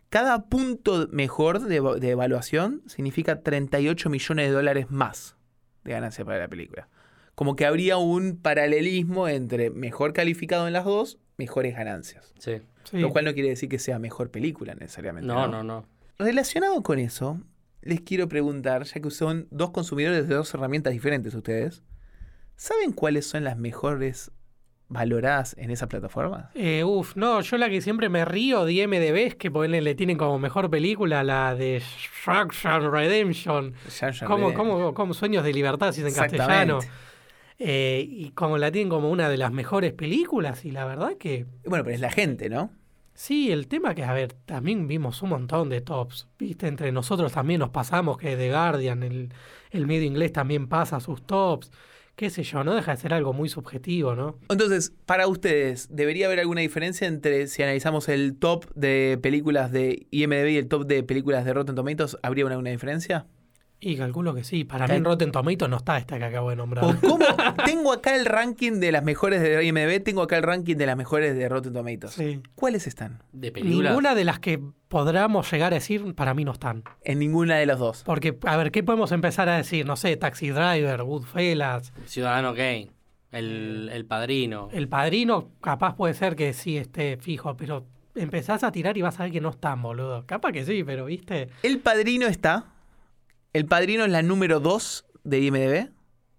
cada 0.10 0.46
punto 0.46 1.10
mejor 1.12 1.60
de, 1.60 1.82
de 2.00 2.10
evaluación 2.10 2.82
significa 2.86 3.42
38 3.42 4.10
millones 4.10 4.48
de 4.48 4.54
dólares 4.54 4.90
más 4.90 5.35
de 5.86 5.92
ganancia 5.92 6.26
para 6.26 6.40
la 6.40 6.48
película. 6.50 6.90
Como 7.36 7.56
que 7.56 7.66
habría 7.66 7.98
un 7.98 8.38
paralelismo 8.38 9.28
entre 9.28 9.70
mejor 9.70 10.14
calificado 10.14 10.68
en 10.68 10.74
las 10.74 10.86
dos, 10.86 11.18
mejores 11.38 11.76
ganancias. 11.76 12.34
Sí. 12.40 12.62
Sí. 12.84 12.98
Lo 13.00 13.10
cual 13.10 13.26
no 13.26 13.34
quiere 13.34 13.50
decir 13.50 13.70
que 13.70 13.80
sea 13.80 13.98
mejor 13.98 14.30
película 14.30 14.76
necesariamente. 14.76 15.28
No, 15.28 15.48
no, 15.48 15.64
no. 15.64 15.86
Relacionado 16.20 16.82
con 16.84 17.00
eso, 17.00 17.42
les 17.82 18.02
quiero 18.02 18.28
preguntar, 18.28 18.84
ya 18.84 19.02
que 19.02 19.12
son 19.12 19.48
dos 19.52 19.72
consumidores 19.72 20.28
de 20.28 20.36
dos 20.36 20.54
herramientas 20.54 20.94
diferentes 20.94 21.34
ustedes, 21.34 21.84
¿saben 22.56 22.92
cuáles 22.92 23.26
son 23.28 23.44
las 23.44 23.58
mejores 23.58 24.32
valoradas 24.88 25.56
en 25.58 25.72
esa 25.72 25.88
plataforma? 25.88 26.52
Eh, 26.56 26.84
uf, 26.84 27.16
no, 27.16 27.42
yo 27.42 27.58
la 27.58 27.70
que 27.70 27.82
siempre 27.82 28.10
me 28.10 28.26
río 28.26 28.66
de 28.66 28.74
IMDB 28.74 29.28
es 29.28 29.36
que 29.36 29.50
le 29.50 29.96
tienen 29.96 30.18
como 30.18 30.40
mejor 30.40 30.70
película 30.70 31.24
la 31.24 31.56
de 31.56 31.82
Shawshank 32.26 32.84
Redemption. 32.92 33.74
Como, 34.28 34.54
como, 34.54 34.94
como 34.94 35.14
Sueños 35.14 35.44
de 35.44 35.54
Libertad, 35.54 35.92
si 35.92 36.02
es 36.02 36.08
en 36.08 36.14
castellano. 36.14 36.80
Eh, 37.58 38.06
y 38.08 38.32
como 38.32 38.58
la 38.58 38.72
tienen 38.72 38.90
como 38.90 39.10
una 39.10 39.30
de 39.30 39.38
las 39.38 39.52
mejores 39.52 39.94
películas, 39.94 40.66
y 40.66 40.72
la 40.72 40.86
verdad 40.86 41.14
que 41.18 41.46
Bueno, 41.66 41.86
pero 41.86 41.96
es 41.96 42.02
la 42.02 42.12
gente, 42.12 42.50
¿no? 42.50 42.72
sí, 43.16 43.50
el 43.52 43.68
tema 43.68 43.96
que, 43.96 44.04
a 44.04 44.14
ver, 44.14 44.34
también 44.34 44.88
vimos 44.88 45.22
un 45.22 45.30
montón 45.30 45.70
de 45.70 45.82
tops. 45.82 46.28
Viste, 46.38 46.68
entre 46.68 46.92
nosotros 46.92 47.32
también 47.32 47.62
nos 47.62 47.70
pasamos 47.70 48.18
que 48.18 48.36
The 48.36 48.50
Guardian, 48.50 49.04
el, 49.04 49.34
el 49.72 49.88
medio 49.88 50.04
inglés 50.04 50.34
también 50.34 50.68
pasa 50.68 51.00
sus 51.00 51.26
tops. 51.26 51.72
Qué 52.16 52.30
sé 52.30 52.44
yo, 52.44 52.64
no 52.64 52.74
deja 52.76 52.92
de 52.92 52.98
ser 52.98 53.14
algo 53.14 53.34
muy 53.34 53.50
subjetivo, 53.50 54.16
¿no? 54.16 54.40
Entonces, 54.48 54.94
para 55.06 55.28
ustedes, 55.28 55.90
¿debería 55.92 56.28
haber 56.28 56.40
alguna 56.40 56.62
diferencia 56.62 57.08
entre 57.08 57.48
si 57.48 57.62
analizamos 57.62 58.08
el 58.08 58.38
top 58.38 58.74
de 58.74 59.20
películas 59.22 59.74
de 59.74 60.08
IMDb 60.12 60.48
y 60.52 60.58
el 60.58 60.70
top 60.70 60.86
de 60.86 61.04
películas 61.04 61.44
de 61.44 61.54
Rotten 61.54 61.76
Tomatoes? 61.76 62.18
¿Habría 62.24 62.46
una, 62.46 62.54
alguna 62.54 62.70
diferencia? 62.70 63.28
Y 63.80 63.98
calculo 63.98 64.34
que 64.34 64.44
sí. 64.44 64.64
Para 64.64 64.88
mí 64.88 64.96
en 64.96 65.04
Rotten 65.04 65.32
Tomatoes 65.32 65.70
no 65.70 65.78
está 65.78 65.98
esta 65.98 66.18
que 66.18 66.26
acabo 66.26 66.50
de 66.50 66.56
nombrar. 66.56 66.86
¿O 66.86 66.96
cómo? 67.00 67.26
tengo 67.66 67.92
acá 67.94 68.16
el 68.16 68.26
ranking 68.26 68.80
de 68.80 68.92
las 68.92 69.04
mejores 69.04 69.42
de 69.42 69.64
IMDb, 69.64 70.02
tengo 70.04 70.22
acá 70.22 70.38
el 70.38 70.44
ranking 70.44 70.76
de 70.76 70.86
las 70.86 70.98
mejores 70.98 71.36
de 71.36 71.48
Rotten 71.50 71.74
Tomatoes. 71.74 72.14
Sí. 72.14 72.42
¿Cuáles 72.56 72.88
están? 72.88 73.22
De 73.32 73.52
películas. 73.52 73.92
Ninguna 73.92 74.16
de 74.16 74.24
las 74.24 74.40
que 74.40 74.60
podamos 74.88 75.52
llegar 75.52 75.74
a 75.74 75.76
decir, 75.76 76.16
para 76.16 76.34
mí 76.34 76.46
no 76.46 76.54
están. 76.54 76.84
En 77.04 77.20
ninguna 77.20 77.58
de 77.58 77.66
las 77.66 77.78
dos. 77.78 78.04
Porque, 78.06 78.38
a 78.44 78.58
ver, 78.58 78.72
¿qué 78.72 78.82
podemos 78.82 79.12
empezar 79.12 79.50
a 79.50 79.58
decir? 79.58 79.86
No 79.86 79.96
sé, 79.98 80.16
Taxi 80.18 80.50
Driver, 80.50 81.04
Goodfellas, 81.04 81.94
Ciudadano 82.06 82.54
Kane. 82.54 82.92
El, 83.32 83.90
el 83.92 84.06
padrino. 84.06 84.70
El 84.72 84.88
Padrino, 84.88 85.50
capaz 85.62 85.96
puede 85.96 86.14
ser 86.14 86.38
que 86.38 86.54
sí 86.54 86.78
esté 86.78 87.18
fijo, 87.18 87.58
pero 87.58 87.86
empezás 88.16 88.64
a 88.64 88.72
tirar 88.72 88.98
y 88.98 89.02
vas 89.02 89.20
a 89.20 89.24
ver 89.24 89.34
que 89.34 89.42
no 89.42 89.50
están, 89.50 89.82
boludo. 89.82 90.26
Capaz 90.26 90.54
que 90.54 90.64
sí, 90.66 90.84
pero 90.86 91.06
viste. 91.06 91.50
El 91.62 91.80
Padrino 91.80 92.28
está. 92.28 92.75
El 93.56 93.68
Padrino 93.68 94.04
es 94.04 94.12
la 94.12 94.22
número 94.22 94.60
2 94.60 95.06
de 95.24 95.40
IMDb. 95.40 95.90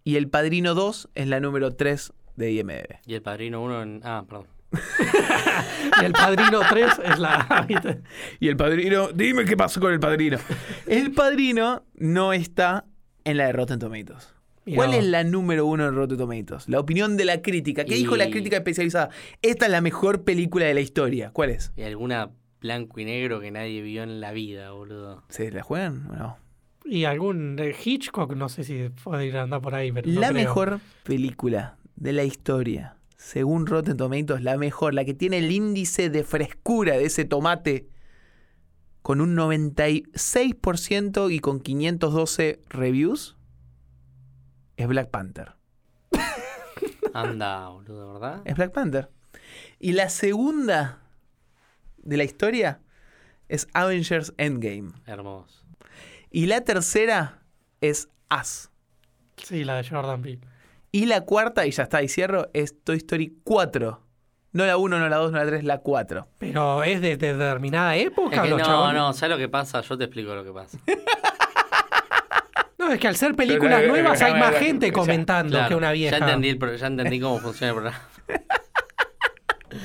Y 0.05 0.17
El 0.17 0.29
Padrino 0.29 0.75
2 0.75 1.09
es 1.15 1.27
la 1.27 1.41
número 1.41 1.75
3 1.75 2.13
de 2.37 2.53
IMDb. 2.53 2.99
Y 3.07 3.15
el 3.15 3.23
padrino 3.23 3.63
uno 3.63 3.83
en. 3.83 4.03
Ah, 4.05 4.27
perdón. 4.29 4.47
Y 6.03 6.05
el 6.05 6.13
padrino 6.13 6.61
3 6.69 6.87
es 7.07 7.19
la. 7.19 7.67
Y 8.39 8.49
el 8.49 8.59
Padrino, 8.59 9.09
dime 9.13 9.47
qué 9.47 9.57
pasó 9.57 9.81
con 9.81 9.95
el 9.95 9.99
Padrino. 9.99 10.37
El 10.87 11.13
Padrino 11.13 11.85
no 11.95 12.35
está 12.35 12.85
en 13.25 13.39
la 13.39 13.47
de 13.47 13.53
Rotten 13.53 13.79
Tomatoes. 13.79 14.35
Mirá 14.67 14.77
¿Cuál 14.77 14.93
es 14.93 15.05
la 15.07 15.25
número 15.25 15.65
uno 15.65 15.85
de 15.85 15.93
Rotten 15.93 16.19
Tomatoes? 16.19 16.69
La 16.69 16.81
opinión 16.81 17.17
de 17.17 17.25
la 17.25 17.41
crítica. 17.41 17.87
¿Qué 17.87 17.95
dijo 17.95 18.15
la 18.19 18.29
crítica 18.29 18.59
especializada? 18.59 19.09
Esta 19.41 19.65
es 19.65 19.73
la 19.73 19.81
mejor 19.81 20.25
película 20.25 20.67
de 20.67 20.75
la 20.75 20.81
historia. 20.81 21.31
¿Cuál 21.33 21.49
es? 21.49 21.73
Y 21.79 21.83
alguna 21.85 22.33
blanco 22.61 23.01
y 23.01 23.07
negro 23.07 23.41
que 23.41 23.51
nadie 23.51 23.81
vio 23.81 24.03
en 24.03 24.21
la 24.21 24.33
vida, 24.33 24.73
boludo. 24.73 25.25
¿Se 25.31 25.51
la 25.51 25.63
juegan 25.63 26.09
o 26.11 26.17
no? 26.17 26.46
Y 26.89 27.05
algún 27.05 27.59
eh, 27.59 27.75
Hitchcock, 27.85 28.35
no 28.35 28.49
sé 28.49 28.65
si 28.65 28.89
puede 29.03 29.27
ir 29.27 29.37
a 29.37 29.43
andar 29.43 29.61
por 29.61 29.75
ahí, 29.75 29.93
pero. 29.93 30.09
la 30.09 30.33
mejor 30.33 30.81
película 31.03 31.77
de 31.97 32.13
la 32.13 32.25
historia, 32.25 32.97
según 33.17 33.67
Rotten 33.67 33.97
Tomatoes, 33.97 34.43
la 34.43 34.57
mejor, 34.57 34.95
la 34.95 35.05
que 35.05 35.15
tiene 35.15 35.39
el 35.39 35.51
índice 35.51 36.11
de 36.11 36.23
frescura 36.23 36.95
de 36.95 37.07
ese 37.07 37.25
tomate 37.25 37.89
con 39.03 39.21
un 39.21 39.37
96% 39.37 41.33
y 41.33 41.39
con 41.39 41.61
512 41.61 42.61
reviews, 42.69 43.37
es 44.77 44.87
Black 44.89 45.11
Panther. 45.11 45.55
Anda, 47.15 47.69
boludo, 47.69 48.15
¿verdad? 48.15 48.43
Es 48.45 48.57
Black 48.57 48.73
Panther. 48.73 49.11
Y 49.79 49.93
la 49.93 50.09
segunda 50.09 51.03
de 51.99 52.17
la 52.17 52.25
historia 52.25 52.81
es 53.49 53.69
Avengers 53.75 54.35
Endgame. 54.39 54.93
Hermoso. 55.07 55.66
Y 56.37 56.45
la 56.45 56.61
tercera 56.61 57.39
es 57.81 58.11
Us. 58.31 58.69
Sí, 59.39 59.65
la 59.65 59.77
de 59.77 59.89
Jordan 59.89 60.21
Peele. 60.21 60.43
Y 60.93 61.07
la 61.07 61.23
cuarta, 61.23 61.65
y 61.65 61.71
ya 61.71 61.85
está, 61.85 62.03
y 62.03 62.09
cierro, 62.09 62.51
es 62.53 62.75
Toy 62.85 62.99
Story 62.99 63.39
4. 63.43 64.03
No 64.53 64.67
la 64.67 64.77
1, 64.77 64.99
no 64.99 65.09
la 65.09 65.17
2, 65.17 65.33
no 65.33 65.39
la 65.39 65.47
3, 65.47 65.65
la 65.65 65.79
4. 65.79 66.29
Pero 66.39 66.85
es 66.85 67.01
de 67.01 67.17
determinada 67.17 67.97
época, 67.97 68.37
Es 68.37 68.43
que 68.43 68.51
los 68.51 68.59
no, 68.59 68.65
chabones? 68.67 68.95
no, 69.01 69.13
¿sabes 69.15 69.35
lo 69.35 69.39
que 69.39 69.49
pasa? 69.49 69.81
Yo 69.81 69.97
te 69.97 70.05
explico 70.05 70.35
lo 70.35 70.45
que 70.45 70.53
pasa. 70.53 70.79
No, 72.79 72.93
es 72.93 73.01
que 73.01 73.09
al 73.09 73.17
ser 73.17 73.35
películas 73.35 73.81
Pero, 73.81 73.93
nuevas 73.95 74.21
hay 74.21 74.35
más 74.35 74.55
gente 74.57 74.93
comentando 74.93 75.53
Claro, 75.53 75.69
que 75.71 75.75
una 75.75 75.93
vieja. 75.93 76.19
Ya 76.19 76.25
entendí, 76.27 76.51
el 76.51 76.77
ya 76.79 76.87
entendí 76.87 77.19
cómo 77.19 77.39
funciona 77.39 77.71
el 77.71 77.75
programa. 77.75 78.09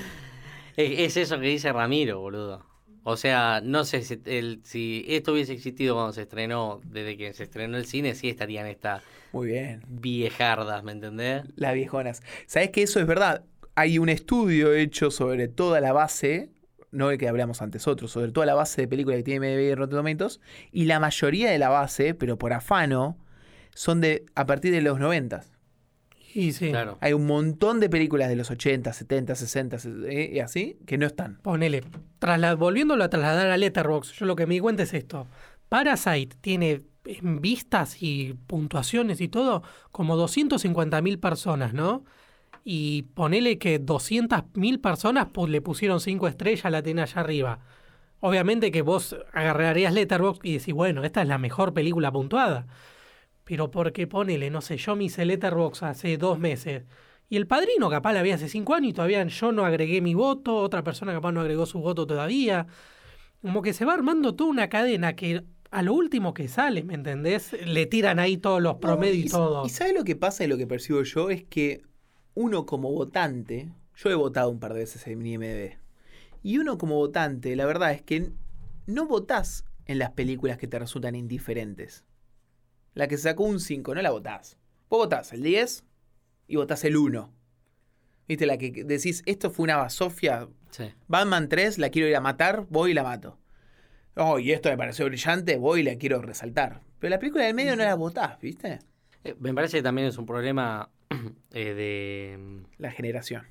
es, 0.75 1.00
es 1.00 1.17
eso 1.17 1.39
que 1.39 1.48
dice 1.48 1.72
Ramiro, 1.72 2.20
boludo. 2.20 2.71
O 3.03 3.17
sea, 3.17 3.62
no 3.63 3.84
sé 3.84 4.03
si, 4.03 4.22
el- 4.25 4.62
si 4.63 5.05
esto 5.08 5.34
hubiese 5.34 5.53
existido 5.53 5.96
cuando 5.96 6.13
se 6.13 6.22
estrenó, 6.24 6.81
desde 6.86 7.17
que 7.17 7.34
se 7.34 7.43
estrenó 7.43 7.77
el 7.77 7.86
cine, 7.86 8.13
sí 8.15 8.29
estarían 8.29 8.67
estas 8.67 9.01
Muy 9.31 9.48
bien. 9.48 9.81
viejardas, 9.88 10.84
¿me 10.84 10.91
entendés? 10.91 11.43
Las 11.55 11.74
viejonas. 11.74 12.22
¿Sabes 12.46 12.70
que 12.70 12.84
eso 12.84 13.00
es 13.00 13.08
verdad? 13.08 13.43
Hay 13.75 13.98
un 13.98 14.10
estudio 14.10 14.74
hecho 14.74 15.10
sobre 15.10 15.48
toda 15.48 15.81
la 15.81 15.93
base, 15.93 16.50
no 16.91 17.10
el 17.10 17.17
que 17.17 17.27
hablamos 17.27 17.62
antes 17.62 17.88
otros, 17.88 18.12
sobre 18.12 18.31
toda 18.31 18.46
la 18.46 18.53
base 18.53 18.81
de 18.81 18.88
películas 18.88 19.17
que 19.17 19.24
tiene 19.24 19.48
MDB 19.55 19.72
y 19.72 19.75
Rotten 19.75 19.98
Tomatoes, 19.98 20.39
y 20.72 20.86
la 20.86 21.00
mayoría 21.00 21.50
de 21.50 21.58
la 21.58 21.70
base, 21.70 22.13
pero 22.13 22.38
por 22.38 22.53
afano, 22.53 23.17
son 23.74 24.01
de 24.01 24.25
a 24.36 24.46
partir 24.46 24.74
de 24.74 24.81
los 24.81 25.00
90. 25.00 25.43
Y 26.34 26.54
sí, 26.54 26.70
Claro. 26.70 26.98
Hay 27.02 27.14
un 27.14 27.26
montón 27.26 27.80
de 27.80 27.90
películas 27.90 28.30
de 28.30 28.36
los 28.36 28.50
80, 28.52 28.94
70, 28.94 29.36
60 29.36 29.78
eh, 30.08 30.32
y 30.34 30.40
así 30.40 30.78
que 30.86 30.98
no 30.98 31.06
están. 31.06 31.40
ponele. 31.42 31.84
Trasla- 32.20 32.56
volviéndolo 32.58 33.04
a 33.04 33.10
trasladar 33.10 33.48
a 33.52 33.58
Letterboxd, 33.58 34.14
yo 34.14 34.26
lo 34.26 34.36
que 34.36 34.46
me 34.48 34.54
di 34.56 34.60
cuenta 34.60 34.84
es 34.84 34.94
esto. 34.94 35.28
Parasite 35.70 36.36
tiene 36.42 36.82
en 37.06 37.42
vistas 37.42 38.02
y 38.02 38.36
puntuaciones 38.48 39.22
y 39.22 39.28
todo 39.28 39.64
como 39.92 40.16
250.000 40.18 41.20
personas, 41.20 41.74
¿no? 41.74 42.04
Y 42.64 43.04
ponele 43.16 43.58
que 43.58 43.80
200.000 43.80 44.80
personas 44.82 45.28
pues, 45.34 45.50
le 45.50 45.62
pusieron 45.62 46.00
5 46.00 46.28
estrellas, 46.28 46.72
la 46.72 46.84
tiene 46.84 47.02
allá 47.02 47.22
arriba. 47.22 47.60
Obviamente 48.20 48.70
que 48.72 48.84
vos 48.84 49.16
agarrarías 49.34 49.94
Letterboxd 49.94 50.42
y 50.46 50.54
decís, 50.60 50.74
bueno, 50.76 51.04
esta 51.04 51.24
es 51.24 51.28
la 51.28 51.40
mejor 51.40 51.74
película 51.74 52.12
puntuada. 52.12 52.68
Pero 53.51 53.70
porque 53.70 54.08
ponele, 54.08 54.50
no 54.50 54.62
sé, 54.62 54.77
yo 54.77 54.96
me 54.96 55.03
hice 55.03 55.25
Letterboxd 55.25 55.84
hace 55.84 56.17
dos 56.17 56.39
meses. 56.39 56.86
Y 57.27 57.36
el 57.36 57.48
padrino 57.48 57.89
capaz 57.89 58.13
la 58.13 58.22
vi 58.22 58.31
hace 58.31 58.48
cinco 58.48 58.75
años 58.75 58.91
y 58.91 58.93
todavía 58.93 59.22
yo 59.27 59.51
no 59.51 59.65
agregué 59.65 60.00
mi 60.00 60.13
voto, 60.13 60.55
otra 60.55 60.86
persona 60.86 61.12
capaz 61.12 61.34
no 61.34 61.41
agregó 61.41 61.65
su 61.65 61.81
voto 61.81 62.08
todavía. 62.08 62.67
Como 63.41 63.62
que 63.62 63.74
se 63.74 63.84
va 63.84 63.93
armando 63.93 64.36
toda 64.36 64.50
una 64.50 64.70
cadena 64.70 65.17
que 65.17 65.43
a 65.70 65.81
lo 65.81 65.93
último 65.93 66.34
que 66.34 66.48
sale, 66.48 66.86
¿me 66.86 66.93
entendés? 66.93 67.51
Le 67.67 67.86
tiran 67.88 68.20
ahí 68.20 68.38
todos 68.38 68.62
los 68.62 68.77
promedios 68.77 69.25
y, 69.25 69.29
todo. 69.29 69.65
¿Y 69.65 69.70
sabes 69.70 69.96
lo 69.96 70.05
que 70.05 70.15
pasa 70.15 70.46
y 70.46 70.48
lo 70.48 70.55
que 70.55 70.65
percibo 70.65 71.03
yo? 71.03 71.29
Es 71.29 71.43
que 71.43 71.81
uno 72.36 72.65
como 72.65 72.89
votante, 72.93 73.67
yo 73.98 74.12
he 74.12 74.15
votado 74.15 74.50
un 74.50 74.62
par 74.62 74.74
de 74.74 74.79
veces 74.79 75.05
en 75.08 75.25
IMDb, 75.25 75.77
y 76.41 76.58
uno 76.58 76.77
como 76.77 76.96
votante, 76.96 77.58
la 77.58 77.65
verdad 77.65 77.91
es 77.91 78.01
que 78.01 78.31
no 78.88 79.08
votás 79.08 79.65
en 79.88 80.00
las 80.00 80.12
películas 80.12 80.58
que 80.58 80.67
te 80.67 80.79
resultan 80.79 81.15
indiferentes. 81.15 82.05
La 82.93 83.07
que 83.07 83.17
sacó 83.17 83.43
un 83.43 83.60
5, 83.60 83.95
no 83.95 84.01
la 84.01 84.12
votás. 84.12 84.57
Vos 84.89 85.00
votás 85.00 85.31
el 85.33 85.43
10 85.43 85.86
y 86.48 86.55
votás 86.57 86.83
el 86.83 86.98
1. 86.98 87.33
¿Viste? 88.27 88.45
La 88.45 88.57
que 88.57 88.71
decís, 88.83 89.24
esto 89.25 89.50
fue 89.51 89.63
una 89.63 89.77
basofia. 89.77 90.48
Sí. 90.71 90.91
Batman 91.07 91.50
3, 91.50 91.77
la 91.77 91.89
quiero 91.89 92.07
ir 92.07 92.15
a 92.15 92.21
matar, 92.21 92.65
voy 92.69 92.91
y 92.91 92.93
la 92.93 93.03
mato. 93.03 93.38
Oh, 94.15 94.39
y 94.39 94.51
esto 94.51 94.69
me 94.69 94.77
pareció 94.77 95.05
brillante, 95.05 95.57
voy 95.57 95.81
y 95.81 95.83
la 95.83 95.95
quiero 95.95 96.21
resaltar. 96.21 96.81
Pero 97.00 97.10
la 97.10 97.19
película 97.19 97.45
del 97.45 97.53
medio 97.55 97.75
no 97.75 97.83
la 97.83 97.95
votás, 97.95 98.39
¿viste? 98.41 98.79
Eh, 99.24 99.36
Me 99.39 99.53
parece 99.53 99.77
que 99.77 99.83
también 99.83 100.07
es 100.07 100.17
un 100.17 100.25
problema 100.25 100.89
eh, 101.51 101.74
de... 101.74 102.63
La 102.77 102.91
generación. 102.91 103.45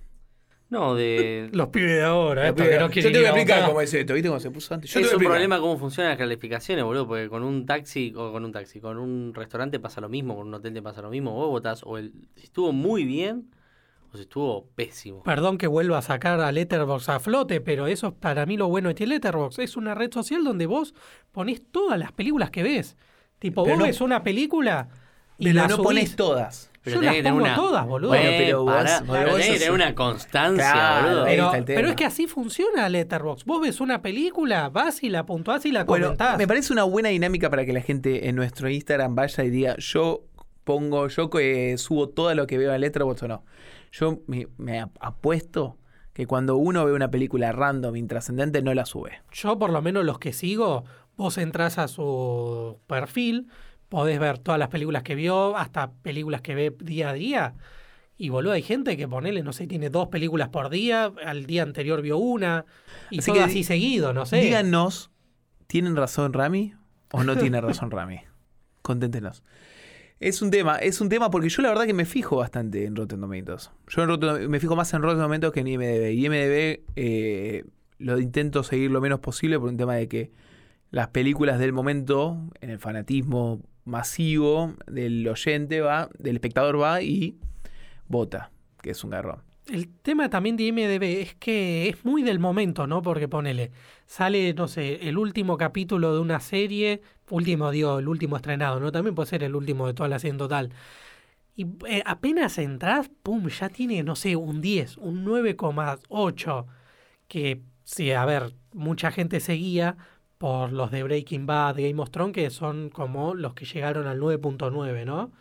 No, 0.71 0.95
de... 0.95 1.51
Los 1.53 1.69
pibes 1.69 1.91
de 1.97 2.03
ahora, 2.05 2.43
Yo 2.45 2.49
esto 2.51 2.63
te 2.63 2.71
que 2.71 2.79
no 2.79 2.85
voy 2.87 2.93
quieren 2.93 3.17
a 3.17 3.19
ir 3.21 3.27
a 3.27 3.29
explicar 3.31 3.67
cómo 3.69 3.81
es 3.81 3.93
esto, 3.93 4.15
¿viste 4.15 4.29
cómo 4.29 4.41
se 4.41 4.51
puso 4.53 4.75
antes? 4.75 4.89
Yo 4.91 5.01
te 5.01 5.01
es 5.01 5.07
voy 5.07 5.11
a 5.13 5.17
un 5.17 5.23
explicar. 5.23 5.33
problema 5.33 5.61
cómo 5.61 5.79
funcionan 5.79 6.11
las 6.11 6.19
calificaciones, 6.19 6.85
boludo, 6.85 7.09
porque 7.09 7.29
con 7.29 7.43
un 7.43 7.67
taxi, 7.67 8.15
o 8.17 8.31
con 8.33 8.45
un 8.45 8.53
taxi, 8.53 8.81
con 8.81 8.97
un 8.99 9.35
restaurante 9.35 9.81
pasa 9.81 10.01
lo 10.01 10.09
mismo, 10.09 10.37
con 10.37 10.47
un 10.47 10.55
hotel 10.55 10.73
te 10.73 10.81
pasa 10.81 11.03
lo 11.03 11.11
mismo, 11.11 11.33
vos 11.33 11.49
votás 11.49 11.83
o 11.85 11.99
el, 11.99 12.13
si 12.37 12.45
estuvo 12.45 12.73
muy 12.73 13.05
bien 13.05 13.51
o 14.13 14.17
si 14.17 14.23
estuvo 14.23 14.69
pésimo. 14.77 15.23
Perdón 15.25 15.59
que 15.59 15.67
vuelva 15.67 15.99
a 15.99 16.03
sacar 16.03 16.41
a 16.41 16.53
Letterboxd 16.53 17.11
a 17.11 17.19
flote, 17.21 17.61
pero 17.61 17.89
eso 17.89 18.07
es 18.09 18.13
para 18.15 18.47
mí 18.47 18.57
lo 18.57 18.69
bueno 18.69 18.93
de 18.95 19.07
Letterboxd. 19.07 19.61
Es 19.61 19.77
una 19.77 19.95
red 19.97 20.13
social 20.13 20.45
donde 20.45 20.67
vos 20.67 20.95
ponés 21.33 21.63
todas 21.73 21.99
las 21.99 22.13
películas 22.13 22.51
que 22.51 22.63
ves. 22.63 22.97
Tipo, 23.41 23.65
Pero 23.65 23.75
vos 23.75 23.81
no- 23.81 23.87
ves 23.87 24.01
una 24.01 24.23
película 24.23 24.89
Pero 25.45 25.55
la 25.57 25.69
no 25.69 25.77
subís. 25.77 25.85
pones 25.87 26.17
todas. 26.17 26.71
Yo 26.83 27.03
las 27.03 27.15
que 27.15 27.23
tener 27.23 27.33
pongo 27.43 27.55
todas, 27.55 27.87
boludo. 27.87 28.09
Bueno, 28.09 28.31
pero 28.39 28.65
vos- 28.65 28.75
pará, 28.75 29.01
vos- 29.01 29.09
pero 29.11 29.31
vos 29.33 29.33
tenés 29.33 29.47
que 29.47 29.53
sos- 29.53 29.59
tener 29.59 29.73
una 29.75 29.95
constancia, 29.95 30.73
Claro, 30.73 31.09
boludo. 31.21 31.65
Pero, 31.67 31.89
es 31.89 31.95
que 31.97 32.05
así 32.07 32.27
funciona 32.27 32.89
Letterboxd. 32.89 33.45
Vos 33.47 33.61
ves 33.61 33.81
una 33.83 34.01
película, 34.01 34.71
vas 34.71 35.03
y 35.03 35.11
la 35.11 35.27
puntuás 35.27 35.67
y 35.67 35.73
la 35.73 35.85
Bueno, 35.85 36.07
comentás. 36.07 36.39
me 36.39 36.49
parece 36.49 36.73
una 36.73 36.85
buena 36.85 37.11
dinámica 37.11 37.51
para 37.51 37.67
que 37.67 37.75
la 37.75 37.83
gente 37.83 38.29
en 38.29 38.37
nuestro 38.37 38.71
Instagram 38.71 39.15
vaya 39.15 39.45
y 39.45 39.51
diga, 39.51 39.77
yo 39.79 40.25
pongo, 40.65 41.09
yo 41.09 41.29
eh, 41.39 41.77
subo 41.77 42.09
todo 42.09 42.35
lo 42.35 42.47
que 42.47 42.57
veo 42.57 42.73
en 42.73 42.81
Letterboxd 42.81 43.25
o 43.25 43.29
no. 43.29 43.45
Yo 43.93 44.21
me, 44.27 44.47
me 44.57 44.81
ap- 44.81 44.97
apuesto 45.01 45.77
que 46.15 46.27
cuando 46.27 46.57
uno 46.57 46.85
ve 46.87 46.93
una 46.95 47.11
película 47.11 47.53
random, 47.53 47.95
intrascendente, 47.97 48.63
no 48.63 48.73
la 48.73 48.87
sube. 48.87 49.21
Yo, 49.33 49.59
por 49.59 49.71
lo 49.71 49.83
menos, 49.83 50.05
los 50.05 50.19
que 50.19 50.33
sigo, 50.33 50.85
vos 51.17 51.37
entras 51.39 51.77
a 51.79 51.89
su 51.89 52.79
perfil, 52.87 53.49
podés 53.91 54.19
ver 54.19 54.39
todas 54.39 54.59
las 54.59 54.69
películas 54.69 55.03
que 55.03 55.15
vio, 55.15 55.57
hasta 55.59 55.93
películas 55.93 56.41
que 56.41 56.55
ve 56.55 56.75
día 56.81 57.11
a 57.11 57.13
día. 57.13 57.55
Y 58.17 58.29
boludo, 58.31 58.53
hay 58.53 58.63
gente 58.63 58.97
que 58.97 59.07
ponele, 59.09 59.43
no 59.43 59.53
sé, 59.53 59.67
tiene 59.67 59.91
dos 59.91 60.09
películas 60.09 60.49
por 60.49 60.71
día, 60.71 61.13
al 61.27 61.45
día 61.45 61.63
anterior 61.63 62.01
vio 62.01 62.17
una, 62.17 62.65
y 63.11 63.19
Así 63.19 63.27
todo 63.27 63.37
que 63.37 63.43
así 63.43 63.65
seguido, 63.65 64.15
no 64.15 64.25
sé. 64.27 64.39
Díganos, 64.41 65.11
¿tienen 65.67 65.97
razón 65.97 66.33
Rami 66.33 66.75
o 67.13 67.25
no 67.25 67.37
tiene 67.37 67.61
razón 67.61 67.91
Rami? 67.91 68.21
Conténtenos. 68.83 69.43
Es 70.21 70.43
un 70.43 70.51
tema, 70.51 70.77
es 70.77 71.01
un 71.01 71.09
tema 71.09 71.31
porque 71.31 71.49
yo 71.49 71.63
la 71.63 71.71
verdad 71.71 71.87
que 71.87 71.95
me 71.95 72.05
fijo 72.05 72.37
bastante 72.37 72.85
en 72.85 72.95
Rotten 72.95 73.21
Tomatoes. 73.21 73.71
Yo 73.89 74.03
en 74.03 74.09
Rotten- 74.11 74.49
me 74.49 74.61
fijo 74.61 74.77
más 74.77 74.93
en 74.93 75.03
Rotten 75.03 75.21
Tomatoes 75.23 75.53
que 75.53 75.61
en 75.61 75.67
IMDb. 75.69 76.11
Y 76.13 76.27
IMDb 76.27 76.81
eh, 76.97 77.65
lo 77.99 78.19
intento 78.21 78.63
seguir 78.63 78.91
lo 78.91 79.01
menos 79.01 79.21
posible 79.21 79.59
por 79.59 79.71
un 79.71 79.79
tema 79.79 79.95
de 79.95 80.09
que 80.09 80.31
las 80.91 81.09
películas 81.09 81.59
del 81.59 81.73
momento, 81.73 82.37
en 82.61 82.69
el 82.69 82.79
fanatismo 82.79 83.63
masivo 83.85 84.75
del 84.87 85.27
oyente 85.27 85.81
va, 85.81 86.09
del 86.19 86.37
espectador 86.37 86.81
va 86.81 87.03
y 87.03 87.39
vota, 88.09 88.51
que 88.83 88.91
es 88.91 89.05
un 89.05 89.11
garrón. 89.11 89.43
El 89.71 89.89
tema 89.89 90.29
también 90.29 90.57
de 90.57 90.65
IMDB 90.65 91.03
es 91.21 91.35
que 91.37 91.89
es 91.89 92.05
muy 92.05 92.23
del 92.23 92.41
momento, 92.41 92.87
¿no? 92.89 93.03
Porque 93.03 93.29
ponele, 93.29 93.71
sale, 94.05 94.53
no 94.55 94.67
sé, 94.67 95.09
el 95.09 95.17
último 95.17 95.57
capítulo 95.57 96.13
de 96.13 96.21
una 96.21 96.41
serie, 96.41 97.03
último, 97.31 97.71
digo, 97.71 98.01
el 98.01 98.09
último 98.09 98.37
estrenado, 98.37 98.81
¿no? 98.81 98.91
También 98.91 99.15
puede 99.15 99.29
ser 99.29 99.45
el 99.45 99.55
último 99.55 99.87
de 99.87 99.95
toda 99.95 100.09
la 100.09 100.19
serie 100.19 100.33
en 100.33 100.39
total. 100.39 100.73
Y 101.55 101.67
eh, 101.87 102.03
apenas 102.05 102.59
entras, 102.59 103.11
pum, 103.23 103.49
ya 103.49 103.69
tiene, 103.69 104.03
no 104.03 104.17
sé, 104.17 104.35
un 104.35 104.61
10, 104.61 104.97
un 104.97 105.25
9,8, 105.25 106.67
que 107.29 107.63
sí, 107.85 108.11
a 108.11 108.25
ver, 108.25 108.55
mucha 108.73 109.13
gente 109.13 109.39
seguía 109.41 109.97
por 110.41 110.73
los 110.73 110.91
de 110.91 111.03
Breaking 111.03 111.45
Bad, 111.45 111.75
de 111.75 111.91
Game 111.91 112.01
of 112.01 112.11
Thrones, 112.11 112.33
que 112.33 112.49
son 112.49 112.89
como 112.89 113.35
los 113.35 113.53
que 113.53 113.67
llegaron 113.67 114.07
al 114.07 114.19
9.9, 114.19 115.05
¿no? 115.05 115.33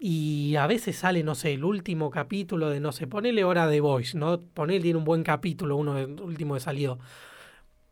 Y 0.00 0.56
a 0.56 0.66
veces 0.66 0.96
sale, 0.96 1.22
no 1.22 1.36
sé, 1.36 1.52
el 1.52 1.62
último 1.62 2.10
capítulo 2.10 2.70
de, 2.70 2.80
no 2.80 2.90
sé, 2.90 3.06
ponele 3.06 3.44
hora 3.44 3.68
de 3.68 3.80
Voice, 3.80 4.18
¿no? 4.18 4.40
Ponele, 4.40 4.80
tiene 4.80 4.98
un 4.98 5.04
buen 5.04 5.22
capítulo, 5.22 5.76
uno 5.76 5.94
del 5.94 6.20
último 6.20 6.54
que 6.54 6.60
salió. 6.60 6.98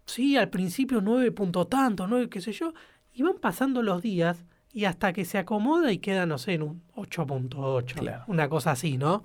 Sí, 0.04 0.36
al 0.36 0.50
principio 0.50 1.00
9 1.00 1.30
punto 1.30 1.68
tanto, 1.68 2.08
9 2.08 2.28
qué 2.28 2.40
sé 2.40 2.50
yo. 2.50 2.74
Y 3.14 3.22
van 3.22 3.38
pasando 3.38 3.80
los 3.80 4.02
días 4.02 4.44
y 4.72 4.86
hasta 4.86 5.12
que 5.12 5.24
se 5.24 5.38
acomoda 5.38 5.92
y 5.92 5.98
queda, 5.98 6.26
no 6.26 6.36
sé, 6.36 6.54
en 6.54 6.62
un 6.62 6.82
8.8. 6.96 7.94
Claro. 7.94 8.24
Una 8.26 8.48
cosa 8.48 8.72
así, 8.72 8.98
¿no? 8.98 9.22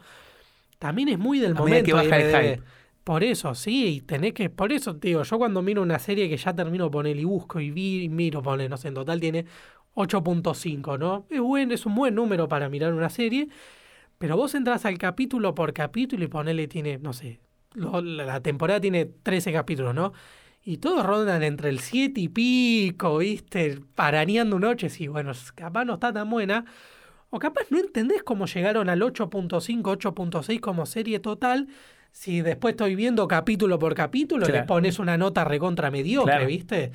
También 0.78 1.10
es 1.10 1.18
muy 1.18 1.40
del 1.40 1.54
A 1.54 1.60
momento. 1.60 1.86
que 1.88 1.94
baja 1.94 2.18
el 2.18 2.30
hype. 2.30 2.64
Por 3.08 3.24
eso, 3.24 3.56
sí, 3.56 3.86
y 3.86 4.02
tenés 4.02 4.34
que, 4.34 4.50
por 4.50 4.74
eso 4.74 4.92
digo, 4.96 5.24
yo 5.24 5.38
cuando 5.38 5.62
miro 5.62 5.82
una 5.82 5.98
serie 5.98 6.28
que 6.28 6.36
ya 6.36 6.54
termino 6.54 6.92
poner 6.92 7.16
y 7.18 7.24
busco 7.24 7.62
y 7.62 7.72
vi 7.72 8.04
y 8.04 8.10
miro, 8.10 8.42
poner, 8.42 8.70
no 8.70 8.76
sé, 8.76 8.90
en 8.90 8.96
total 8.96 9.22
tiene 9.22 9.46
8.5, 9.94 11.00
¿no? 11.00 11.26
Es 11.30 11.40
buen, 11.40 11.72
es 11.72 11.86
un 11.86 11.96
buen 11.96 12.16
número 12.16 12.50
para 12.50 12.68
mirar 12.68 12.94
una 12.94 13.10
serie, 13.10 13.48
pero 14.18 14.36
vos 14.36 14.54
entras 14.56 14.86
al 14.86 14.98
capítulo 14.98 15.56
por 15.56 15.72
capítulo 15.72 16.26
y 16.26 16.28
ponele, 16.28 16.68
tiene, 16.68 16.98
no 16.98 17.14
sé, 17.14 17.40
la 17.76 18.42
temporada 18.42 18.82
tiene 18.82 19.06
13 19.06 19.54
capítulos, 19.54 19.96
¿no? 19.96 20.12
Y 20.62 20.80
todos 20.80 21.06
rondan 21.06 21.44
entre 21.44 21.70
el 21.70 21.80
7 21.80 22.20
y 22.20 22.28
pico, 22.28 23.20
¿viste? 23.20 23.80
Paraneando 23.96 24.60
noches 24.60 25.00
y 25.00 25.08
bueno, 25.08 25.32
capaz 25.56 25.86
no 25.86 25.94
está 25.94 26.12
tan 26.12 26.30
buena. 26.30 26.66
O 27.30 27.40
capaz 27.40 27.64
no 27.70 27.80
entendés 27.80 28.24
cómo 28.24 28.48
llegaron 28.48 28.90
al 28.90 29.02
8.5, 29.02 29.82
8.6 29.82 30.60
como 30.60 30.86
serie 30.86 31.20
total. 31.20 31.70
Si 32.20 32.42
después 32.42 32.72
estoy 32.74 32.96
viendo 32.96 33.28
capítulo 33.28 33.78
por 33.78 33.94
capítulo, 33.94 34.48
le 34.48 34.52
Claro. 34.52 34.66
pones 34.66 34.98
una 34.98 35.20
nota 35.20 35.44
recontra 35.44 35.92
mediocre, 35.92 36.32
Claro. 36.34 36.48
¿viste? 36.48 36.92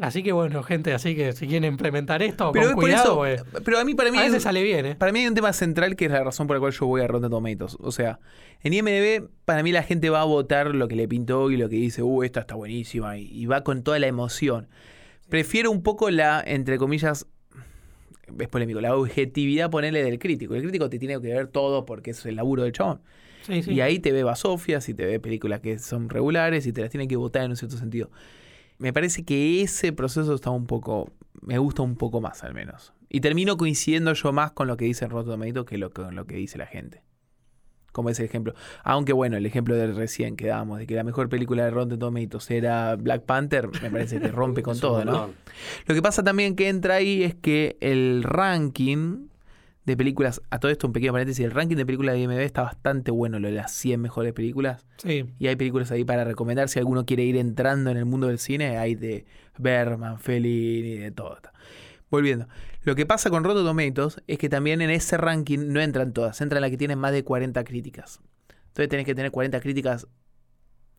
Así 0.00 0.22
que 0.22 0.32
bueno, 0.32 0.62
gente, 0.62 0.94
así 0.94 1.14
que 1.14 1.34
si 1.34 1.46
quieren 1.46 1.70
implementar 1.70 2.22
esto, 2.22 2.50
Pero 2.52 2.66
con 2.68 2.74
por 2.76 2.84
cuidado, 2.84 3.26
eso. 3.26 3.44
pues, 3.44 3.62
Pero 3.62 3.78
a 3.78 3.84
mí, 3.84 3.94
para 3.94 4.10
mí, 4.10 4.16
a 4.16 4.22
veces 4.22 4.42
sale 4.44 4.62
bien, 4.62 4.86
¿eh? 4.86 4.94
para 4.96 5.12
mí 5.12 5.18
hay 5.20 5.26
un 5.26 5.34
tema 5.34 5.52
central 5.52 5.96
que 5.96 6.06
es 6.06 6.10
la 6.12 6.24
razón 6.24 6.46
por 6.46 6.56
la 6.56 6.60
cual 6.60 6.72
yo 6.72 6.86
voy 6.86 7.02
a 7.02 7.06
Rotten 7.06 7.28
Tomatoes. 7.28 7.76
O 7.78 7.92
sea, 7.92 8.20
en 8.62 8.72
IMDb, 8.72 9.28
para 9.44 9.62
mí 9.62 9.70
la 9.70 9.82
gente 9.82 10.08
va 10.08 10.22
a 10.22 10.24
votar 10.24 10.74
lo 10.74 10.88
que 10.88 10.96
le 10.96 11.06
pintó 11.08 11.50
y 11.50 11.58
lo 11.58 11.68
que 11.68 11.76
dice, 11.76 12.02
uh, 12.02 12.22
esta 12.22 12.40
está 12.40 12.54
buenísima, 12.54 13.18
y, 13.18 13.24
y 13.30 13.44
va 13.44 13.62
con 13.64 13.82
toda 13.82 13.98
la 13.98 14.06
emoción. 14.06 14.68
Prefiero 15.28 15.70
un 15.70 15.82
poco 15.82 16.08
la, 16.08 16.42
entre 16.46 16.78
comillas, 16.78 17.26
es 18.40 18.48
polémico, 18.48 18.80
la 18.80 18.96
objetividad 18.96 19.68
ponerle 19.68 20.02
del 20.04 20.18
crítico. 20.18 20.54
El 20.54 20.62
crítico 20.62 20.88
te 20.88 20.98
tiene 20.98 21.20
que 21.20 21.34
ver 21.34 21.48
todo 21.48 21.84
porque 21.84 22.12
es 22.12 22.24
el 22.24 22.36
laburo 22.36 22.62
del 22.62 22.72
chabón. 22.72 23.02
Sí, 23.48 23.62
sí. 23.62 23.72
Y 23.72 23.80
ahí 23.80 23.98
te 23.98 24.12
ve 24.12 24.22
basofias 24.22 24.88
y 24.88 24.94
te 24.94 25.06
ve 25.06 25.18
películas 25.18 25.60
que 25.60 25.78
son 25.78 26.08
regulares 26.08 26.66
y 26.66 26.72
te 26.72 26.82
las 26.82 26.90
tiene 26.90 27.08
que 27.08 27.16
votar 27.16 27.42
en 27.42 27.50
un 27.50 27.56
cierto 27.56 27.76
sentido. 27.76 28.10
Me 28.78 28.92
parece 28.92 29.24
que 29.24 29.62
ese 29.62 29.92
proceso 29.92 30.34
está 30.34 30.50
un 30.50 30.66
poco. 30.66 31.10
Me 31.40 31.58
gusta 31.58 31.82
un 31.82 31.96
poco 31.96 32.20
más, 32.20 32.44
al 32.44 32.54
menos. 32.54 32.92
Y 33.08 33.20
termino 33.20 33.56
coincidiendo 33.56 34.12
yo 34.12 34.32
más 34.32 34.52
con 34.52 34.68
lo 34.68 34.76
que 34.76 34.84
dice 34.84 35.06
Rotten 35.06 35.32
Tomatoes 35.32 35.66
que 35.66 35.78
lo, 35.78 35.90
con 35.90 36.14
lo 36.14 36.26
que 36.26 36.36
dice 36.36 36.58
la 36.58 36.66
gente. 36.66 37.02
Como 37.90 38.10
es 38.10 38.20
el 38.20 38.26
ejemplo. 38.26 38.54
Aunque 38.84 39.12
bueno, 39.12 39.36
el 39.36 39.46
ejemplo 39.46 39.74
del 39.74 39.96
recién 39.96 40.36
que 40.36 40.46
dábamos, 40.46 40.78
de 40.78 40.86
que 40.86 40.94
la 40.94 41.04
mejor 41.04 41.28
película 41.28 41.64
de 41.64 41.70
Rotten 41.70 41.98
Tomatoes 41.98 42.50
era 42.50 42.94
Black 42.96 43.24
Panther, 43.24 43.68
me 43.82 43.90
parece 43.90 44.20
que 44.20 44.28
rompe 44.28 44.62
con 44.62 44.78
todo, 44.78 45.04
¿no? 45.04 45.30
Lo 45.86 45.94
que 45.94 46.02
pasa 46.02 46.22
también 46.22 46.54
que 46.54 46.68
entra 46.68 46.96
ahí 46.96 47.24
es 47.24 47.34
que 47.34 47.78
el 47.80 48.22
ranking 48.22 49.28
de 49.88 49.96
películas, 49.96 50.40
a 50.50 50.58
todo 50.60 50.70
esto 50.70 50.86
un 50.86 50.92
pequeño 50.92 51.12
paréntesis, 51.12 51.44
el 51.44 51.50
ranking 51.50 51.76
de 51.76 51.84
películas 51.86 52.14
de 52.14 52.20
IMDb 52.20 52.40
está 52.40 52.62
bastante 52.62 53.10
bueno, 53.10 53.38
lo 53.40 53.48
de 53.48 53.54
las 53.54 53.72
100 53.72 54.00
mejores 54.00 54.32
películas. 54.32 54.86
Sí. 54.98 55.24
Y 55.38 55.46
hay 55.48 55.56
películas 55.56 55.90
ahí 55.90 56.04
para 56.04 56.24
recomendar 56.24 56.68
si 56.68 56.78
alguno 56.78 57.04
quiere 57.04 57.24
ir 57.24 57.36
entrando 57.36 57.90
en 57.90 57.96
el 57.96 58.04
mundo 58.04 58.28
del 58.28 58.38
cine, 58.38 58.78
hay 58.78 58.94
de 58.94 59.26
Berman, 59.58 60.20
Fellini, 60.20 60.96
de 60.98 61.10
todo. 61.10 61.38
Volviendo. 62.10 62.48
Lo 62.82 62.94
que 62.94 63.04
pasa 63.04 63.28
con 63.30 63.44
Rotten 63.44 63.64
Tomatoes 63.64 64.22
es 64.26 64.38
que 64.38 64.48
también 64.48 64.80
en 64.80 64.90
ese 64.90 65.16
ranking 65.16 65.72
no 65.72 65.80
entran 65.80 66.12
todas, 66.12 66.40
entran 66.40 66.62
las 66.62 66.70
que 66.70 66.76
tienen 66.78 66.98
más 66.98 67.12
de 67.12 67.22
40 67.24 67.64
críticas. 67.64 68.20
Entonces 68.68 68.88
tenés 68.88 69.04
que 69.06 69.14
tener 69.14 69.30
40 69.30 69.60
críticas 69.60 70.06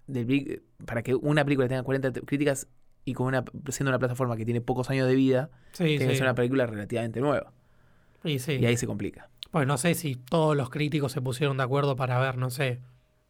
del 0.07 0.25
Big- 0.25 0.61
para 0.85 1.01
que 1.03 1.15
una 1.15 1.43
película 1.45 1.67
tenga 1.67 1.83
40 1.83 2.11
t- 2.11 2.21
críticas 2.21 2.67
y 3.05 3.13
con 3.13 3.27
una 3.27 3.43
siendo 3.69 3.89
una 3.89 3.99
plataforma 3.99 4.35
que 4.37 4.45
tiene 4.45 4.61
pocos 4.61 4.89
años 4.89 5.07
de 5.07 5.15
vida, 5.15 5.49
Sí, 5.71 5.83
tiene 5.85 6.05
que 6.05 6.11
sí. 6.11 6.15
ser 6.17 6.23
una 6.23 6.35
película 6.35 6.65
relativamente 6.67 7.21
nueva. 7.21 7.53
Y 8.23 8.39
sí. 8.39 8.53
Y 8.53 8.65
ahí 8.65 8.77
se 8.77 8.87
complica. 8.87 9.29
Pues 9.51 9.65
no 9.67 9.77
sé 9.77 9.95
si 9.95 10.15
todos 10.15 10.55
los 10.55 10.69
críticos 10.69 11.11
se 11.11 11.21
pusieron 11.21 11.57
de 11.57 11.63
acuerdo 11.63 11.95
para 11.95 12.19
ver, 12.19 12.37
no 12.37 12.49
sé, 12.49 12.79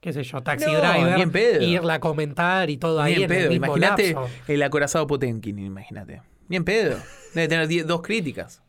qué 0.01 0.11
sé 0.13 0.23
yo, 0.23 0.41
Taxi 0.41 0.65
No, 0.71 0.79
Driver, 0.79 1.31
pedo. 1.31 1.61
irla 1.63 1.95
a 1.95 1.99
comentar 1.99 2.69
y 2.69 2.77
todo 2.77 3.01
ahí 3.01 3.15
Ni 3.17 3.23
en 3.23 3.29
pedo. 3.29 3.51
Imagínate 3.51 4.15
el 4.47 4.63
acorazado 4.63 5.07
Potenkin, 5.07 5.57
imagínate. 5.59 6.21
Ni 6.49 6.57
en 6.57 6.65
pedo. 6.65 6.97
Debe 7.33 7.47
tener 7.47 7.67
die- 7.67 7.83
dos 7.83 8.01
críticas. 8.01 8.61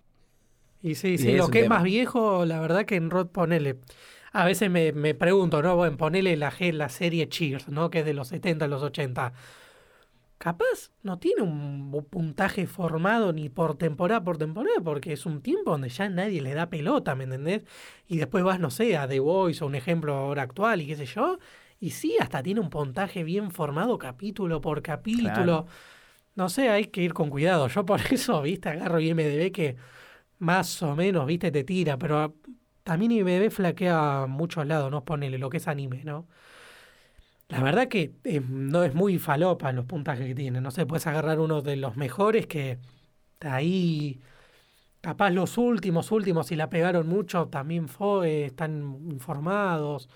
Y 0.83 0.95
sí, 0.95 1.09
Y 1.15 1.19
sí, 1.19 1.33
lo 1.33 1.49
que 1.49 1.61
es 1.63 1.69
más 1.69 1.83
viejo, 1.83 2.45
la 2.47 2.61
verdad 2.61 2.85
que 2.87 2.97
en 2.97 3.11
Rod 3.11 3.27
ponele. 3.29 3.77
A 4.33 4.45
veces 4.45 4.71
me, 4.71 4.93
me 4.93 5.15
pregunto, 5.15 5.61
¿no? 5.63 5.75
Bueno, 5.77 5.97
ponele 5.97 6.37
la, 6.37 6.53
G- 6.53 6.73
la 6.73 6.89
serie 6.89 7.29
Cheers, 7.29 7.69
¿no? 7.69 7.91
Que 7.91 8.01
es 8.01 8.05
de 8.05 8.15
los 8.15 8.29
70 8.29 8.67
a 8.67 8.69
los 8.69 8.83
80. 8.83 9.33
Capaz 10.41 10.91
no 11.03 11.19
tiene 11.19 11.43
un 11.43 12.07
puntaje 12.09 12.67
formado 12.67 13.31
ni 13.31 13.51
por 13.51 13.77
temporada 13.77 14.25
por 14.25 14.39
temporada, 14.39 14.81
porque 14.83 15.13
es 15.13 15.27
un 15.27 15.43
tiempo 15.43 15.73
donde 15.73 15.91
ya 15.91 16.09
nadie 16.09 16.41
le 16.41 16.55
da 16.55 16.71
pelota, 16.71 17.15
¿me 17.15 17.25
entendés? 17.25 17.63
Y 18.09 18.17
después 18.17 18.43
vas, 18.43 18.59
no 18.59 18.71
sé, 18.71 18.97
a 18.97 19.07
The 19.07 19.21
Voice 19.21 19.63
o 19.63 19.67
un 19.67 19.75
ejemplo 19.75 20.15
ahora 20.15 20.41
actual 20.41 20.81
y 20.81 20.87
qué 20.87 20.97
sé 20.97 21.05
yo. 21.05 21.39
Y 21.79 21.91
sí, 21.91 22.17
hasta 22.19 22.43
tiene 22.43 22.61
un 22.61 22.71
puntaje 22.71 23.23
bien 23.23 23.51
formado 23.51 23.99
capítulo 23.99 24.63
por 24.63 24.81
capítulo. 24.81 25.31
Claro. 25.35 25.67
No 26.37 26.49
sé, 26.49 26.71
hay 26.71 26.87
que 26.87 27.03
ir 27.03 27.13
con 27.13 27.29
cuidado. 27.29 27.69
Yo 27.69 27.85
por 27.85 28.01
eso, 28.11 28.41
viste, 28.41 28.71
agarro 28.71 28.99
IMDB 28.99 29.53
que 29.53 29.77
más 30.39 30.83
o 30.83 30.97
menos, 30.97 31.27
viste, 31.27 31.51
te 31.51 31.65
tira, 31.65 31.99
pero 31.99 32.35
también 32.83 33.13
IMDB 33.13 33.51
flaquea 33.51 34.23
a 34.23 34.27
muchos 34.27 34.67
lados, 34.67 34.91
¿no? 34.91 35.05
Ponele 35.05 35.37
lo 35.37 35.51
que 35.51 35.59
es 35.59 35.69
anime, 35.69 36.03
¿no? 36.03 36.29
La 37.51 37.63
verdad 37.63 37.89
que 37.89 38.13
eh, 38.25 38.41
no 38.49 38.85
es 38.85 38.95
muy 38.95 39.19
falopa 39.19 39.73
los 39.73 39.85
puntajes 39.85 40.27
que 40.27 40.35
tiene. 40.35 40.61
No 40.61 40.71
sé, 40.71 40.87
puedes 40.87 41.07
agarrar 41.07 41.41
uno 41.41 41.63
de 41.63 41.77
los 41.77 41.97
mejores 41.97 42.47
que 42.47 42.79
ahí, 43.41 44.21
capaz 45.01 45.31
los 45.31 45.59
últimos, 45.59 46.13
últimos, 46.13 46.47
si 46.47 46.57
la 46.57 46.71
pegaron 46.71 47.09
mucho, 47.09 47.49
también 47.49 47.89
fue, 47.89 48.45
están 48.45 48.99
informados. 49.11 50.09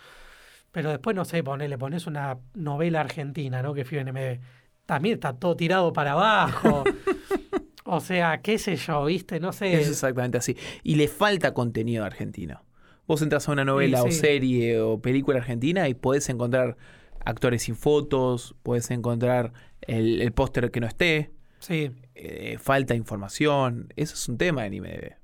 Pero 0.71 0.91
después, 0.91 1.17
no 1.17 1.25
sé, 1.25 1.43
ponele, 1.43 1.79
pones 1.79 2.07
una 2.07 2.39
novela 2.55 3.01
argentina, 3.01 3.63
¿no? 3.63 3.75
Que 3.75 3.83
IMDb. 3.83 4.41
También 4.87 5.15
está 5.15 5.33
todo 5.33 5.57
tirado 5.57 5.93
para 5.93 6.13
abajo. 6.13 6.85
o 7.85 8.01
sea, 8.01 8.43
qué 8.43 8.59
sé 8.59 8.77
yo, 8.77 9.05
¿viste? 9.07 9.41
No 9.41 9.53
sé. 9.53 9.81
Es 9.81 9.89
exactamente 9.89 10.39
así. 10.39 10.57
Y 10.83 10.97
le 10.97 11.09
falta 11.09 11.55
contenido 11.55 12.05
argentino. 12.05 12.63
Vos 13.07 13.23
entras 13.23 13.49
a 13.49 13.53
una 13.53 13.65
novela 13.65 14.01
Sí, 14.03 14.09
o 14.09 14.13
serie 14.13 14.81
o 14.81 14.99
película 15.01 15.39
argentina 15.39 15.89
y 15.89 15.95
podés 15.95 16.29
encontrar 16.29 16.77
actores 17.25 17.63
sin 17.63 17.77
fotos, 17.77 18.55
podés 18.63 18.91
encontrar 18.91 19.53
el, 19.83 20.21
el 20.21 20.33
póster 20.33 20.71
que 20.71 20.81
no 20.81 20.87
esté, 20.87 21.35
Sí, 21.65 21.91
eh, 22.15 22.59
falta 22.61 22.95
información. 22.95 23.89
Eso 23.97 24.13
es 24.13 24.29
un 24.29 24.37
tema 24.37 24.67
en 24.67 24.75
IMDb. 24.75 25.15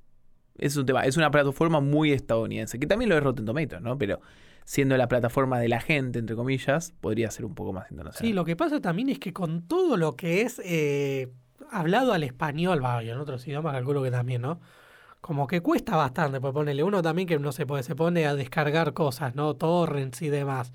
Es 0.57 0.75
un 0.75 0.87
tema, 0.87 1.05
es 1.05 1.15
una 1.15 1.29
plataforma 1.29 1.81
muy 1.81 2.11
estadounidense, 2.11 2.79
que 2.79 2.87
también 2.87 3.09
lo 3.09 3.17
es 3.17 3.23
Rotten 3.23 3.45
Tomatoes, 3.45 3.81
¿no? 3.81 3.95
Pero 3.99 4.21
siendo 4.65 4.97
la 4.97 5.07
plataforma 5.07 5.59
de 5.59 5.69
la 5.69 5.79
gente, 5.79 6.17
entre 6.17 6.35
comillas, 6.35 6.93
podría 6.99 7.29
ser 7.29 7.45
un 7.45 7.53
poco 7.53 7.73
más 7.73 7.91
internacional. 7.91 8.27
Sí, 8.27 8.33
lo 8.33 8.43
que 8.43 8.55
pasa 8.55 8.81
también 8.81 9.09
es 9.09 9.19
que 9.19 9.33
con 9.33 9.67
todo 9.67 9.97
lo 9.97 10.15
que 10.15 10.41
es 10.41 10.59
eh, 10.65 11.31
hablado 11.69 12.11
al 12.11 12.23
español, 12.23 12.83
va, 12.83 13.03
y 13.03 13.11
en 13.11 13.19
otros 13.19 13.47
idiomas 13.47 13.73
calculo 13.73 14.01
que 14.01 14.09
también, 14.09 14.41
¿no? 14.41 14.59
Como 15.21 15.45
que 15.45 15.61
cuesta 15.61 15.95
bastante, 15.95 16.41
pues 16.41 16.53
ponerle 16.53 16.83
uno 16.83 17.03
también 17.03 17.27
que 17.27 17.37
no 17.37 17.51
se 17.51 17.67
puede, 17.67 17.83
se 17.83 17.95
pone 17.95 18.25
a 18.25 18.33
descargar 18.33 18.93
cosas, 18.93 19.35
¿no? 19.35 19.55
Torrents 19.55 20.23
y 20.23 20.29
demás. 20.29 20.73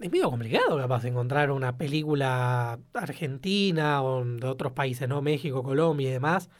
Es 0.00 0.10
medio 0.10 0.30
complicado 0.30 0.76
capaz 0.76 1.04
encontrar 1.04 1.50
una 1.50 1.78
película 1.78 2.78
argentina 2.92 4.02
o 4.02 4.24
de 4.24 4.46
otros 4.46 4.72
países, 4.72 5.08
¿no? 5.08 5.22
México, 5.22 5.62
Colombia 5.62 6.10
y 6.10 6.12
demás, 6.12 6.50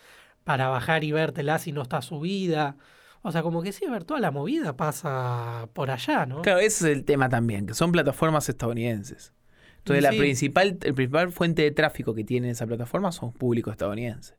para 0.45 0.69
bajar 0.69 1.05
y 1.05 1.13
vértela 1.13 1.59
si 1.59 1.73
no 1.73 1.83
está 1.83 2.01
subida. 2.01 2.77
O 3.23 3.33
sea, 3.33 3.43
como 3.43 3.63
que 3.63 3.73
sí, 3.73 3.85
a 3.87 3.91
ver, 3.91 4.05
toda 4.05 4.21
la 4.21 4.31
movida 4.31 4.77
pasa 4.77 5.69
por 5.73 5.91
allá, 5.91 6.27
¿no? 6.27 6.43
Claro, 6.43 6.61
ese 6.61 6.91
es 6.91 6.97
el 6.97 7.05
tema 7.05 7.29
también, 7.29 7.67
que 7.67 7.75
son 7.75 7.91
plataformas 7.91 8.49
estadounidenses. 8.49 9.33
Entonces, 9.79 10.03
la 10.03 10.11
principal, 10.11 10.79
el 10.83 10.95
principal 10.95 11.31
fuente 11.31 11.63
de 11.63 11.71
tráfico 11.71 12.15
que 12.15 12.25
tiene 12.25 12.51
esa 12.51 12.67
plataforma 12.67 13.13
son 13.13 13.33
público 13.33 13.71
estadounidense. 13.71 14.37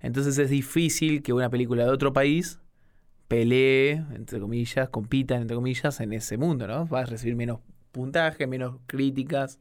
Entonces 0.00 0.38
es 0.38 0.50
difícil 0.50 1.22
que 1.22 1.32
una 1.32 1.50
película 1.50 1.84
de 1.84 1.90
otro 1.90 2.12
país 2.12 2.60
pelee, 3.26 4.04
entre 4.14 4.40
comillas, 4.40 4.88
compita, 4.88 5.36
entre 5.36 5.56
comillas, 5.56 6.00
en 6.00 6.12
ese 6.12 6.36
mundo, 6.38 6.66
¿no? 6.66 6.86
Va 6.86 7.00
a 7.00 7.04
recibir 7.04 7.36
menos 7.36 7.60
puntaje, 7.90 8.46
menos 8.46 8.76
críticas, 8.86 9.58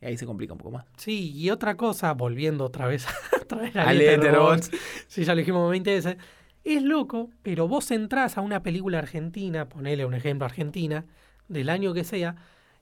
y 0.00 0.06
ahí 0.06 0.16
se 0.16 0.26
complica 0.26 0.52
un 0.52 0.58
poco 0.58 0.72
más. 0.72 0.86
Sí, 0.96 1.32
y 1.32 1.50
otra 1.50 1.76
cosa, 1.76 2.12
volviendo 2.14 2.64
otra 2.64 2.86
vez, 2.86 3.06
otra 3.40 3.58
vez 3.62 3.76
a 3.76 3.88
A 3.88 3.92
Letterboxd, 3.92 4.74
sí, 5.08 5.24
ya 5.24 5.34
lo 5.34 5.38
dijimos 5.38 5.70
20 5.70 5.94
veces, 5.94 6.16
es 6.64 6.82
loco, 6.82 7.30
pero 7.42 7.68
vos 7.68 7.90
entrás 7.90 8.38
a 8.38 8.40
una 8.40 8.62
película 8.62 8.98
argentina, 8.98 9.68
ponele 9.68 10.04
un 10.04 10.14
ejemplo 10.14 10.44
argentina, 10.44 11.06
del 11.48 11.68
año 11.68 11.92
que 11.92 12.04
sea, 12.04 12.36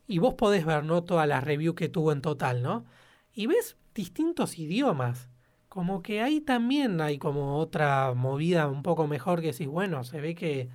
y 0.07 0.19
vos 0.19 0.35
podés 0.35 0.65
ver, 0.65 0.85
¿no? 0.85 1.05
Todas 1.05 1.29
las 1.29 1.45
reviews 1.45 1.77
que 1.77 1.89
tuvo 1.89 2.13
en 2.13 2.23
total, 2.23 2.63
¿no? 2.63 2.87
Y 3.35 3.47
ves 3.47 3.77
distintos 3.95 4.59
idiomas. 4.59 5.29
Como 5.69 6.03
que 6.03 6.23
ahí 6.23 6.41
también 6.41 7.01
hay 7.01 7.19
como 7.19 7.59
otra 7.59 8.15
movida 8.15 8.69
un 8.69 8.83
poco 8.83 9.07
mejor 9.07 9.41
que 9.41 9.49
decís, 9.49 9.69
bueno, 9.69 10.03
se 10.03 10.21
ve 10.21 10.35
que 10.35 10.71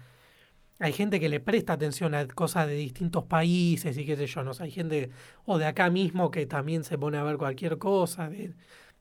hay 0.80 0.94
gente 0.94 1.20
que 1.20 1.30
le 1.30 1.40
presta 1.40 1.74
atención 1.74 2.16
a 2.16 2.28
cosas 2.28 2.68
de 2.68 2.76
distintos 2.76 3.24
países 3.26 3.98
y 3.98 4.06
qué 4.06 4.16
sé 4.16 4.28
yo, 4.28 4.44
no 4.44 4.54
sé, 4.54 4.64
hay 4.64 4.72
gente 4.72 5.10
o 5.46 5.58
de 5.58 5.66
acá 5.66 5.90
mismo 5.90 6.32
que 6.32 6.46
también 6.46 6.84
se 6.84 6.98
pone 6.98 7.18
a 7.18 7.24
ver 7.24 7.38
cualquier 7.38 7.78
cosa, 7.78 8.30
de, 8.30 8.54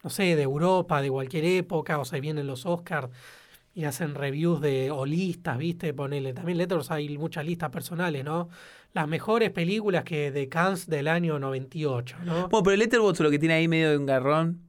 no 0.03 0.11
sé, 0.11 0.37
de 0.37 0.43
Europa, 0.43 1.01
de 1.01 1.11
cualquier 1.11 1.45
época, 1.45 1.99
o 1.99 2.05
se 2.05 2.21
vienen 2.21 2.47
los 2.47 2.67
Oscars 2.67 3.09
y 3.75 3.85
hacen 3.85 4.15
reviews 4.15 4.61
de 4.61 4.91
o 4.91 5.07
listas, 5.07 5.57
¿viste? 5.57 5.95
Ponele, 5.95 6.35
también 6.35 6.59
Letters 6.59 6.91
hay 6.91 7.17
muchas 7.17 7.47
listas 7.47 7.71
personales, 7.71 8.25
¿no? 8.25 8.49
Las 8.93 9.09
mejores 9.09 9.51
películas 9.51 10.05
que 10.05 10.31
de 10.31 10.49
Cannes 10.49 10.87
del 10.87 11.09
año 11.09 11.39
98, 11.39 12.19
¿no? 12.25 12.49
Bueno, 12.49 12.63
pero 12.63 12.77
Letterboxd 12.77 13.23
lo 13.23 13.31
que 13.31 13.39
tiene 13.39 13.55
ahí 13.55 13.69
medio 13.69 13.91
de 13.91 13.97
un 13.97 14.07
garrón. 14.07 14.61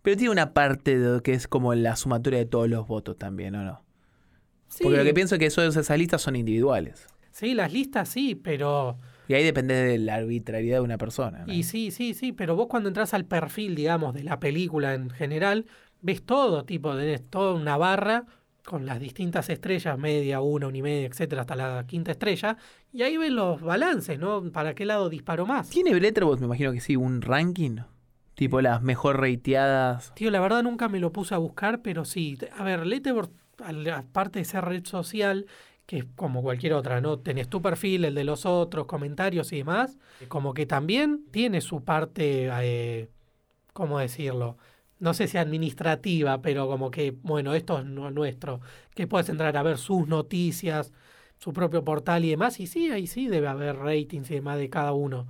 Pero 0.00 0.16
tiene 0.16 0.32
una 0.32 0.52
parte 0.52 0.98
de, 0.98 1.22
que 1.22 1.32
es 1.32 1.46
como 1.46 1.74
la 1.74 1.94
sumatoria 1.94 2.40
de 2.40 2.46
todos 2.46 2.68
los 2.68 2.88
votos 2.88 3.18
también, 3.18 3.54
¿o 3.54 3.62
no? 3.62 3.82
Sí, 4.72 4.84
Porque 4.84 4.96
lo 4.98 5.04
que 5.04 5.12
pienso 5.14 5.34
es 5.34 5.38
que 5.38 5.46
eso- 5.46 5.62
esas 5.62 5.98
listas 5.98 6.22
son 6.22 6.34
individuales. 6.34 7.06
sí, 7.30 7.52
las 7.54 7.72
listas 7.72 8.08
sí, 8.08 8.34
pero... 8.34 8.98
Y 9.28 9.34
ahí 9.34 9.44
depende 9.44 9.74
de 9.74 9.98
la 9.98 10.14
arbitrariedad 10.16 10.78
de 10.78 10.80
una 10.82 10.98
persona. 10.98 11.44
¿no? 11.46 11.52
Y 11.52 11.62
sí, 11.62 11.90
sí, 11.90 12.14
sí, 12.14 12.32
pero 12.32 12.56
vos 12.56 12.66
cuando 12.68 12.88
entras 12.88 13.14
al 13.14 13.24
perfil, 13.26 13.74
digamos, 13.74 14.14
de 14.14 14.22
la 14.24 14.40
película 14.40 14.94
en 14.94 15.10
general, 15.10 15.66
ves 16.00 16.22
todo, 16.22 16.64
tipo, 16.64 16.94
tenés 16.96 17.28
toda 17.30 17.54
una 17.54 17.76
barra 17.76 18.24
con 18.64 18.86
las 18.86 18.98
distintas 19.00 19.48
estrellas, 19.50 19.98
media, 19.98 20.40
una, 20.40 20.68
una 20.68 20.78
y 20.78 20.82
media, 20.82 21.06
etcétera, 21.06 21.42
hasta 21.42 21.56
la 21.56 21.84
quinta 21.86 22.12
estrella, 22.12 22.56
y 22.92 23.02
ahí 23.02 23.16
ves 23.16 23.30
los 23.32 23.60
balances, 23.60 24.18
¿no? 24.18 24.42
¿Para 24.52 24.74
qué 24.74 24.84
lado 24.86 25.08
disparó 25.08 25.46
más? 25.46 25.68
¿Tiene 25.70 25.98
Letterboxd, 25.98 26.40
me 26.40 26.46
imagino 26.46 26.72
que 26.72 26.80
sí, 26.80 26.96
un 26.96 27.22
ranking? 27.22 27.78
Tipo 28.34 28.60
las 28.60 28.82
mejor 28.82 29.20
rateadas. 29.20 30.12
Tío, 30.14 30.30
la 30.30 30.40
verdad 30.40 30.62
nunca 30.62 30.88
me 30.88 30.98
lo 31.00 31.12
puse 31.12 31.34
a 31.34 31.38
buscar, 31.38 31.82
pero 31.82 32.04
sí. 32.04 32.38
A 32.56 32.64
ver, 32.64 32.86
Letterboxd, 32.86 33.32
aparte 33.58 34.40
de 34.40 34.44
ser 34.44 34.64
red 34.64 34.84
social, 34.84 35.46
que 35.86 35.98
es 35.98 36.04
como 36.16 36.42
cualquier 36.42 36.74
otra, 36.74 37.00
¿no? 37.00 37.18
Tenés 37.18 37.48
tu 37.48 37.60
perfil, 37.60 38.04
el 38.04 38.14
de 38.14 38.24
los 38.24 38.46
otros, 38.46 38.86
comentarios 38.86 39.52
y 39.52 39.58
demás. 39.58 39.98
Como 40.28 40.54
que 40.54 40.66
también 40.66 41.24
tiene 41.30 41.60
su 41.60 41.84
parte, 41.84 42.48
eh, 42.62 43.10
¿cómo 43.72 43.98
decirlo? 43.98 44.56
No 44.98 45.14
sé 45.14 45.26
si 45.26 45.36
administrativa, 45.38 46.40
pero 46.42 46.68
como 46.68 46.90
que, 46.90 47.10
bueno, 47.22 47.54
esto 47.54 47.78
es 47.80 47.84
nuestro. 47.84 48.60
Que 48.94 49.06
puedes 49.06 49.28
entrar 49.28 49.56
a 49.56 49.62
ver 49.62 49.78
sus 49.78 50.06
noticias, 50.06 50.92
su 51.38 51.52
propio 51.52 51.84
portal 51.84 52.24
y 52.24 52.30
demás. 52.30 52.60
Y 52.60 52.66
sí, 52.68 52.90
ahí 52.90 53.06
sí 53.06 53.26
debe 53.28 53.48
haber 53.48 53.76
ratings 53.76 54.30
y 54.30 54.34
demás 54.34 54.58
de 54.58 54.70
cada 54.70 54.92
uno. 54.92 55.26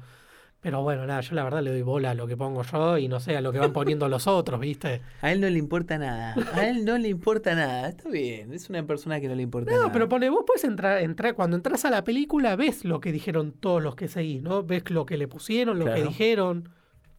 Pero 0.62 0.80
bueno, 0.80 1.04
nada, 1.06 1.20
yo 1.22 1.34
la 1.34 1.42
verdad 1.42 1.60
le 1.60 1.70
doy 1.72 1.82
bola 1.82 2.12
a 2.12 2.14
lo 2.14 2.28
que 2.28 2.36
pongo 2.36 2.62
yo 2.62 2.96
y 2.96 3.08
no 3.08 3.18
sé 3.18 3.36
a 3.36 3.40
lo 3.40 3.50
que 3.50 3.58
van 3.58 3.72
poniendo 3.72 4.08
los 4.08 4.28
otros, 4.28 4.60
¿viste? 4.60 5.02
A 5.20 5.32
él 5.32 5.40
no 5.40 5.50
le 5.50 5.58
importa 5.58 5.98
nada. 5.98 6.36
A 6.54 6.68
él 6.68 6.84
no 6.84 6.96
le 6.98 7.08
importa 7.08 7.56
nada. 7.56 7.88
Está 7.88 8.08
bien. 8.08 8.52
Es 8.52 8.70
una 8.70 8.86
persona 8.86 9.20
que 9.20 9.26
no 9.26 9.34
le 9.34 9.42
importa 9.42 9.72
nada. 9.72 9.82
No, 9.82 9.92
pero 9.92 10.08
pone, 10.08 10.30
vos 10.30 10.44
puedes 10.46 10.62
entrar, 10.62 11.02
entrar, 11.02 11.34
cuando 11.34 11.56
entras 11.56 11.84
a 11.84 11.90
la 11.90 12.04
película, 12.04 12.54
ves 12.54 12.84
lo 12.84 13.00
que 13.00 13.10
dijeron 13.10 13.50
todos 13.50 13.82
los 13.82 13.96
que 13.96 14.06
seguís, 14.06 14.40
¿no? 14.40 14.62
Ves 14.62 14.88
lo 14.90 15.04
que 15.04 15.16
le 15.16 15.26
pusieron, 15.26 15.80
lo 15.80 15.86
que 15.86 16.04
dijeron. 16.04 16.68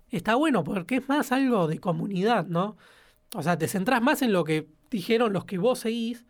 Está 0.10 0.36
bueno 0.36 0.64
porque 0.64 0.96
es 0.96 1.10
más 1.10 1.34
algo 1.34 1.68
de 1.68 1.80
comunidad, 1.80 2.46
¿no? 2.48 2.78
O 3.36 3.44
sea, 3.44 3.58
te 3.58 3.68
centrás 3.68 4.02
más 4.02 4.22
en 4.22 4.32
lo 4.32 4.46
que 4.46 4.70
dijeron 4.90 5.34
los 5.34 5.44
que 5.44 5.58
vos 5.58 5.80
seguís, 5.80 6.26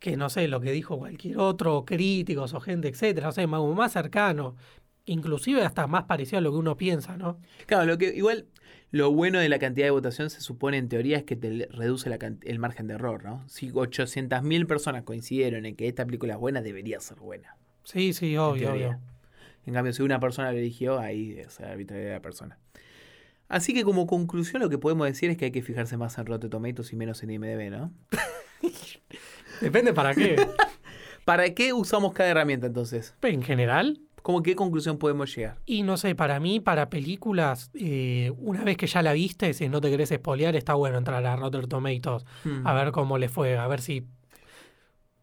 que 0.00 0.16
no 0.16 0.28
sé, 0.28 0.48
lo 0.48 0.60
que 0.60 0.72
dijo 0.72 0.98
cualquier 0.98 1.38
otro, 1.38 1.84
críticos 1.84 2.52
o 2.52 2.60
gente, 2.60 2.88
etcétera, 2.88 3.28
no 3.28 3.32
sé, 3.32 3.46
más, 3.46 3.62
más 3.62 3.92
cercano. 3.92 4.56
Inclusive 5.04 5.62
hasta 5.64 5.86
más 5.86 6.04
parecido 6.04 6.38
a 6.38 6.40
lo 6.40 6.52
que 6.52 6.58
uno 6.58 6.76
piensa, 6.76 7.16
¿no? 7.16 7.40
Claro, 7.66 7.86
lo 7.86 7.98
que 7.98 8.14
igual 8.14 8.46
lo 8.92 9.10
bueno 9.10 9.38
de 9.40 9.48
la 9.48 9.58
cantidad 9.58 9.86
de 9.86 9.90
votación 9.90 10.30
se 10.30 10.40
supone 10.40 10.76
en 10.76 10.88
teoría 10.88 11.16
es 11.16 11.24
que 11.24 11.34
te 11.34 11.66
reduce 11.70 12.08
la 12.10 12.18
el 12.42 12.58
margen 12.58 12.86
de 12.86 12.94
error, 12.94 13.24
¿no? 13.24 13.42
Si 13.48 13.70
800.000 13.70 14.66
personas 14.66 15.02
coincidieron 15.02 15.66
en 15.66 15.74
que 15.76 15.88
esta 15.88 16.04
película 16.04 16.34
es 16.34 16.38
buena, 16.38 16.62
debería 16.62 17.00
ser 17.00 17.18
buena. 17.18 17.56
Sí, 17.84 18.12
sí, 18.12 18.34
en 18.34 18.40
obvio, 18.40 18.68
teoría. 18.68 18.88
obvio. 18.88 19.00
En 19.66 19.74
cambio, 19.74 19.92
si 19.92 20.02
una 20.02 20.20
persona 20.20 20.52
lo 20.52 20.58
eligió, 20.58 20.98
ahí 20.98 21.38
es 21.38 21.58
la 21.60 21.70
arbitrariedad 21.70 22.10
de 22.10 22.16
la 22.16 22.22
persona. 22.22 22.58
Así 23.48 23.74
que 23.74 23.84
como 23.84 24.06
conclusión 24.06 24.62
lo 24.62 24.68
que 24.68 24.78
podemos 24.78 25.06
decir 25.06 25.30
es 25.30 25.36
que 25.36 25.46
hay 25.46 25.52
que 25.52 25.62
fijarse 25.62 25.96
más 25.96 26.16
en 26.18 26.26
Rotten 26.26 26.50
Tomatoes 26.50 26.92
y 26.92 26.96
menos 26.96 27.22
en 27.22 27.30
IMDb, 27.30 27.70
¿no? 27.70 27.92
Depende 29.60 29.92
para 29.92 30.14
qué. 30.14 30.36
¿Para 31.24 31.54
qué 31.54 31.72
usamos 31.72 32.12
cada 32.12 32.30
herramienta 32.30 32.66
entonces? 32.66 33.14
en 33.22 33.42
general, 33.42 34.00
¿Cómo 34.22 34.42
qué 34.42 34.54
conclusión 34.56 34.98
podemos 34.98 35.34
llegar? 35.34 35.58
Y 35.66 35.82
no 35.82 35.96
sé, 35.96 36.14
para 36.14 36.38
mí, 36.40 36.60
para 36.60 36.88
películas, 36.88 37.70
eh, 37.74 38.32
una 38.38 38.62
vez 38.64 38.76
que 38.76 38.86
ya 38.86 39.02
la 39.02 39.12
viste, 39.12 39.52
si 39.52 39.68
no 39.68 39.80
te 39.80 39.90
querés 39.90 40.10
espolear, 40.12 40.54
está 40.56 40.74
bueno 40.74 40.96
entrar 40.98 41.24
a 41.26 41.36
Rotten 41.36 41.68
Tomatoes 41.68 42.24
Hmm. 42.44 42.66
a 42.66 42.72
ver 42.74 42.92
cómo 42.92 43.18
le 43.18 43.28
fue, 43.28 43.56
a 43.58 43.66
ver 43.66 43.80
si... 43.80 44.04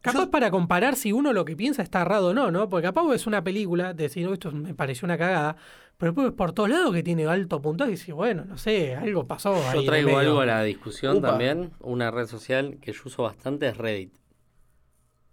Capaz 0.02 0.20
Yo- 0.26 0.32
para 0.32 0.50
comparar 0.50 0.96
si 0.96 1.12
uno 1.12 1.34
lo 1.34 1.44
que 1.44 1.58
piensa 1.58 1.82
está 1.82 2.02
errado 2.02 2.30
o 2.30 2.34
no, 2.34 2.52
¿no? 2.52 2.70
Porque 2.70 2.88
capaz 2.88 3.06
ves 3.08 3.28
una 3.28 3.44
película, 3.44 3.94
decís, 3.94 4.24
no, 4.26 4.32
esto 4.34 4.50
me 4.52 4.74
pareció 4.74 5.06
una 5.06 5.18
cagada, 5.18 5.58
pero 5.98 6.12
después 6.12 6.28
ves 6.28 6.36
por 6.38 6.54
todos 6.54 6.70
lados 6.70 6.94
que 6.94 7.04
tiene 7.04 7.26
alto 7.26 7.62
puntaje 7.62 7.92
y 7.92 7.96
decís, 7.96 8.14
bueno, 8.14 8.46
no 8.46 8.58
sé, 8.58 8.96
algo 8.96 9.28
pasó. 9.28 9.54
Yo 9.74 9.84
traigo 9.84 10.18
algo 10.18 10.40
a 10.40 10.46
la 10.46 10.64
discusión 10.64 11.18
Upa. 11.18 11.30
también. 11.32 11.72
Una 11.82 12.12
red 12.12 12.28
social 12.28 12.78
que 12.82 12.94
yo 12.94 13.02
uso 13.06 13.24
bastante 13.24 13.68
es 13.68 13.76
Reddit. 13.78 14.14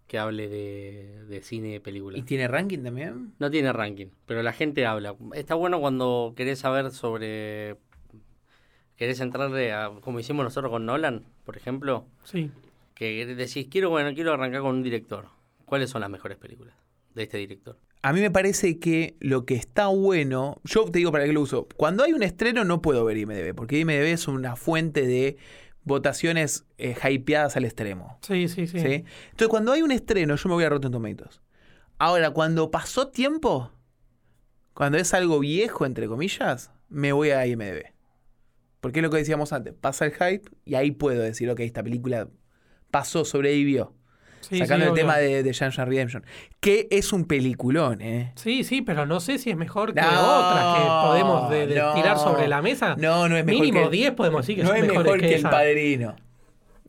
Que 0.06 0.18
hable 0.18 0.48
de, 0.48 1.24
de 1.28 1.42
cine 1.42 1.74
y 1.74 1.78
películas. 1.80 2.20
¿Y 2.20 2.22
tiene 2.22 2.46
ranking 2.46 2.78
también? 2.78 3.32
No 3.38 3.50
tiene 3.50 3.72
ranking, 3.72 4.06
pero 4.24 4.42
la 4.42 4.52
gente 4.52 4.86
habla. 4.86 5.16
Está 5.34 5.54
bueno 5.54 5.80
cuando 5.80 6.32
querés 6.36 6.60
saber 6.60 6.90
sobre. 6.92 7.76
Querés 8.96 9.20
entrarle 9.20 9.72
a. 9.72 9.90
Como 10.00 10.20
hicimos 10.20 10.44
nosotros 10.44 10.70
con 10.70 10.86
Nolan, 10.86 11.24
por 11.44 11.56
ejemplo. 11.56 12.06
Sí. 12.24 12.50
Que 12.94 13.26
decís, 13.26 13.66
quiero, 13.70 13.90
bueno, 13.90 14.14
quiero 14.14 14.32
arrancar 14.32 14.62
con 14.62 14.76
un 14.76 14.82
director. 14.82 15.26
¿Cuáles 15.64 15.90
son 15.90 16.00
las 16.00 16.08
mejores 16.08 16.38
películas 16.38 16.74
de 17.14 17.24
este 17.24 17.38
director? 17.38 17.76
A 18.02 18.12
mí 18.12 18.20
me 18.20 18.30
parece 18.30 18.78
que 18.78 19.16
lo 19.18 19.44
que 19.44 19.56
está 19.56 19.88
bueno, 19.88 20.60
yo 20.62 20.84
te 20.84 20.98
digo 20.98 21.10
para 21.10 21.24
qué 21.24 21.32
lo 21.32 21.40
uso. 21.40 21.66
Cuando 21.76 22.04
hay 22.04 22.12
un 22.12 22.22
estreno 22.22 22.62
no 22.62 22.80
puedo 22.80 23.04
ver 23.04 23.16
IMDb, 23.16 23.52
porque 23.52 23.80
IMDb 23.80 24.12
es 24.12 24.28
una 24.28 24.54
fuente 24.54 25.04
de 25.04 25.36
votaciones 25.86 26.66
eh, 26.78 26.96
hypeadas 27.08 27.56
al 27.56 27.64
extremo. 27.64 28.18
Sí, 28.20 28.48
sí, 28.48 28.66
sí. 28.66 28.80
¿sí? 28.80 29.04
Entonces 29.30 29.48
cuando 29.48 29.72
hay 29.72 29.82
un 29.82 29.92
estreno 29.92 30.34
yo 30.34 30.48
me 30.48 30.56
voy 30.56 30.64
a 30.64 30.68
Rotten 30.68 30.90
Tomatoes. 30.90 31.40
Ahora, 31.98 32.30
cuando 32.32 32.70
pasó 32.70 33.08
tiempo, 33.08 33.70
cuando 34.74 34.98
es 34.98 35.14
algo 35.14 35.38
viejo, 35.38 35.86
entre 35.86 36.08
comillas, 36.08 36.70
me 36.90 37.12
voy 37.12 37.30
a 37.30 37.46
IMDb. 37.46 37.94
Porque 38.80 38.98
es 38.98 39.02
lo 39.02 39.10
que 39.10 39.16
decíamos 39.16 39.52
antes, 39.54 39.72
pasa 39.72 40.04
el 40.04 40.12
hype 40.12 40.50
y 40.64 40.74
ahí 40.74 40.90
puedo 40.90 41.22
decir, 41.22 41.48
ok, 41.48 41.60
esta 41.60 41.82
película 41.82 42.28
pasó, 42.90 43.24
sobrevivió. 43.24 43.94
Sí, 44.48 44.58
Sacando 44.58 44.84
sí, 44.84 44.86
el 44.86 44.92
obvio. 44.92 45.02
tema 45.02 45.16
de, 45.18 45.42
de 45.42 45.52
Shawshank 45.52 45.88
Redemption. 45.88 46.24
Que 46.60 46.86
es 46.90 47.12
un 47.12 47.24
peliculón, 47.24 48.00
¿eh? 48.00 48.32
Sí, 48.36 48.62
sí, 48.64 48.82
pero 48.82 49.04
no 49.06 49.18
sé 49.20 49.38
si 49.38 49.50
es 49.50 49.56
mejor 49.56 49.92
que 49.94 50.00
No, 50.00 50.06
otras 50.08 50.76
que 50.76 51.08
podemos 51.08 51.50
de- 51.50 51.66
de 51.66 51.80
no. 51.80 51.94
tirar 51.94 52.18
sobre 52.18 52.46
la 52.46 52.62
mesa. 52.62 52.94
No, 52.96 53.28
no 53.28 53.36
es 53.36 53.44
mejor 53.44 53.62
Mínimo 53.64 53.90
que... 53.90 53.96
10 53.96 54.12
podemos 54.12 54.42
decir 54.46 54.56
que 54.56 54.62
no 54.62 54.68
son 54.68 54.76
es 54.76 54.82
mejores 54.84 55.04
mejor 55.04 55.20
que, 55.20 55.26
el 55.28 55.34
esa. 55.34 55.50
padrino. 55.50 56.16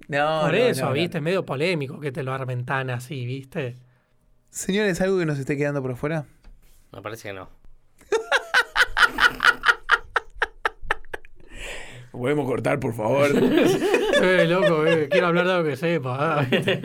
No, 0.07 0.41
Por 0.43 0.51
no, 0.51 0.57
eso, 0.57 0.81
no, 0.83 0.87
no. 0.89 0.93
viste, 0.93 1.17
es 1.17 1.23
medio 1.23 1.45
polémico 1.45 1.99
que 1.99 2.11
te 2.11 2.21
lo 2.23 2.31
armen 2.33 2.63
tan 2.65 2.89
así, 2.91 3.25
viste. 3.25 3.75
Señores, 4.49 5.01
¿algo 5.01 5.17
que 5.19 5.25
nos 5.25 5.37
esté 5.39 5.57
quedando 5.57 5.81
por 5.81 5.95
fuera? 5.97 6.25
Me 6.93 7.01
parece 7.01 7.29
que 7.29 7.33
no. 7.33 7.49
Podemos 12.11 12.45
cortar, 12.47 12.79
por 12.79 12.93
favor. 12.93 13.27
eh, 14.21 14.45
loco, 14.47 14.85
eh, 14.85 15.07
quiero 15.09 15.27
hablar 15.27 15.45
de 15.47 15.53
algo 15.53 15.69
que 15.69 15.75
sepa. 15.75 16.39
ah, 16.39 16.45
¿viste? 16.49 16.81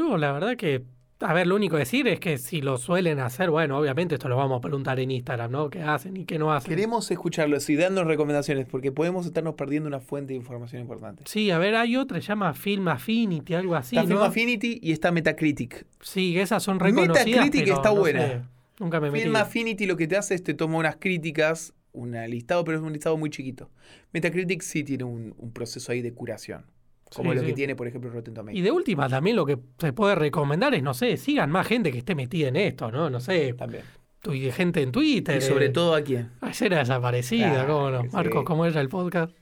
No, 0.00 0.16
la 0.16 0.32
verdad 0.32 0.56
que, 0.56 0.82
a 1.20 1.34
ver, 1.34 1.46
lo 1.46 1.56
único 1.56 1.74
que 1.76 1.80
decir 1.80 2.08
es 2.08 2.18
que 2.20 2.38
si 2.38 2.62
lo 2.62 2.78
suelen 2.78 3.18
hacer, 3.20 3.50
bueno, 3.50 3.76
obviamente 3.78 4.14
esto 4.14 4.28
lo 4.30 4.36
vamos 4.38 4.56
a 4.58 4.60
preguntar 4.62 4.98
en 4.98 5.10
Instagram, 5.10 5.50
¿no? 5.50 5.68
¿Qué 5.68 5.82
hacen 5.82 6.16
y 6.16 6.24
qué 6.24 6.38
no 6.38 6.52
hacen? 6.52 6.70
Queremos 6.70 7.10
escucharlos 7.10 7.68
y 7.68 7.76
darnos 7.76 8.06
recomendaciones 8.06 8.64
porque 8.66 8.92
podemos 8.92 9.26
estarnos 9.26 9.56
perdiendo 9.56 9.88
una 9.88 10.00
fuente 10.00 10.32
de 10.32 10.38
información 10.38 10.80
importante. 10.80 11.24
Sí, 11.26 11.50
a 11.50 11.58
ver, 11.58 11.74
hay 11.74 11.96
otra, 11.96 12.18
se 12.20 12.28
llama 12.28 12.54
Film 12.54 12.88
Affinity, 12.88 13.52
algo 13.52 13.74
así, 13.74 13.96
está 13.96 14.06
Film 14.06 14.18
¿no? 14.20 14.24
Affinity 14.24 14.80
y 14.82 14.92
está 14.92 15.12
Metacritic. 15.12 15.84
Sí, 16.00 16.38
esas 16.38 16.62
son 16.62 16.80
reconocidas, 16.80 17.26
Metacritic 17.26 17.64
pero 17.64 17.76
está 17.76 17.90
no 17.90 17.96
buena. 17.96 18.26
sé, 18.26 18.40
nunca 18.78 19.00
me 19.00 19.10
metí. 19.10 19.24
Film 19.24 19.36
Affinity 19.36 19.86
lo 19.86 19.96
que 19.98 20.06
te 20.06 20.16
hace 20.16 20.34
es 20.34 20.42
te 20.42 20.54
toma 20.54 20.78
unas 20.78 20.96
críticas, 20.96 21.74
un 21.92 22.12
listado, 22.30 22.64
pero 22.64 22.78
es 22.78 22.82
un 22.82 22.92
listado 22.94 23.18
muy 23.18 23.28
chiquito. 23.28 23.68
Metacritic 24.14 24.62
sí 24.62 24.82
tiene 24.82 25.04
un, 25.04 25.34
un 25.36 25.52
proceso 25.52 25.92
ahí 25.92 26.00
de 26.00 26.14
curación. 26.14 26.64
Como 27.14 27.30
Sí, 27.30 27.36
lo 27.36 27.40
sí. 27.42 27.46
que 27.48 27.52
tiene, 27.54 27.74
por 27.76 27.86
ejemplo, 27.88 28.10
Rotten 28.10 28.34
Tomatoes. 28.34 28.58
Y 28.58 28.62
de 28.62 28.70
última 28.70 29.08
también 29.08 29.36
lo 29.36 29.44
que 29.44 29.58
se 29.78 29.92
puede 29.92 30.14
recomendar 30.14 30.74
es, 30.74 30.82
no 30.82 30.94
sé, 30.94 31.16
sigan 31.16 31.50
más 31.50 31.66
gente 31.66 31.90
que 31.90 31.98
esté 31.98 32.14
metida 32.14 32.48
en 32.48 32.56
esto, 32.56 32.90
¿no? 32.92 33.10
No 33.10 33.18
sé, 33.20 33.52
También. 33.54 33.82
tu- 34.22 34.32
gente 34.52 34.82
en 34.82 34.92
Twitter. 34.92 35.38
Y 35.38 35.40
sobre 35.40 35.66
eh, 35.66 35.70
todo 35.70 35.94
a 35.94 36.02
quién. 36.02 36.30
Ayer 36.40 36.72
era 36.72 36.78
desaparecida, 36.82 37.50
Claro 37.64 37.72
¿cómo 37.74 37.90
no? 37.90 38.02
sí. 38.02 38.08
Marcos, 38.12 38.44
¿cómo 38.44 38.64
era 38.66 38.80
el 38.80 38.88
podcast? 38.88 39.34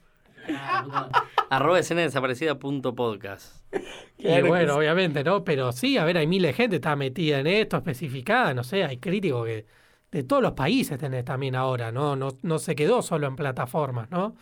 Arroba 1.50 1.78
escena 1.78 2.02
desaparecida 2.02 2.59
punto 2.59 2.94
podcast. 2.94 3.54
Y 4.18 4.22
Claro 4.24 4.48
bueno, 4.48 4.72
sí. 4.74 4.78
obviamente, 4.78 5.24
¿no? 5.24 5.44
Pero 5.44 5.72
sí, 5.72 5.98
a 5.98 6.04
ver, 6.04 6.18
hay 6.18 6.26
miles 6.26 6.50
de 6.50 6.52
gente 6.54 6.70
que 6.74 6.76
está 6.76 6.96
metida 6.96 7.38
en 7.40 7.46
esto, 7.46 7.76
especificada, 7.76 8.54
no 8.54 8.64
sé, 8.64 8.85
hay 8.85 8.98
críticos 8.98 9.46
que, 9.46 9.66
de 10.11 10.22
todos 10.24 10.42
los 10.42 10.52
países 10.52 10.98
tenés 10.98 11.24
también 11.24 11.54
ahora, 11.54 11.92
¿no? 11.92 12.16
No, 12.16 12.28
no 12.42 12.59
se 12.59 12.74
quedó 12.74 13.02
solo 13.02 13.26
en 13.26 13.37
plataformas, 13.37 14.11
¿no? 14.11 14.37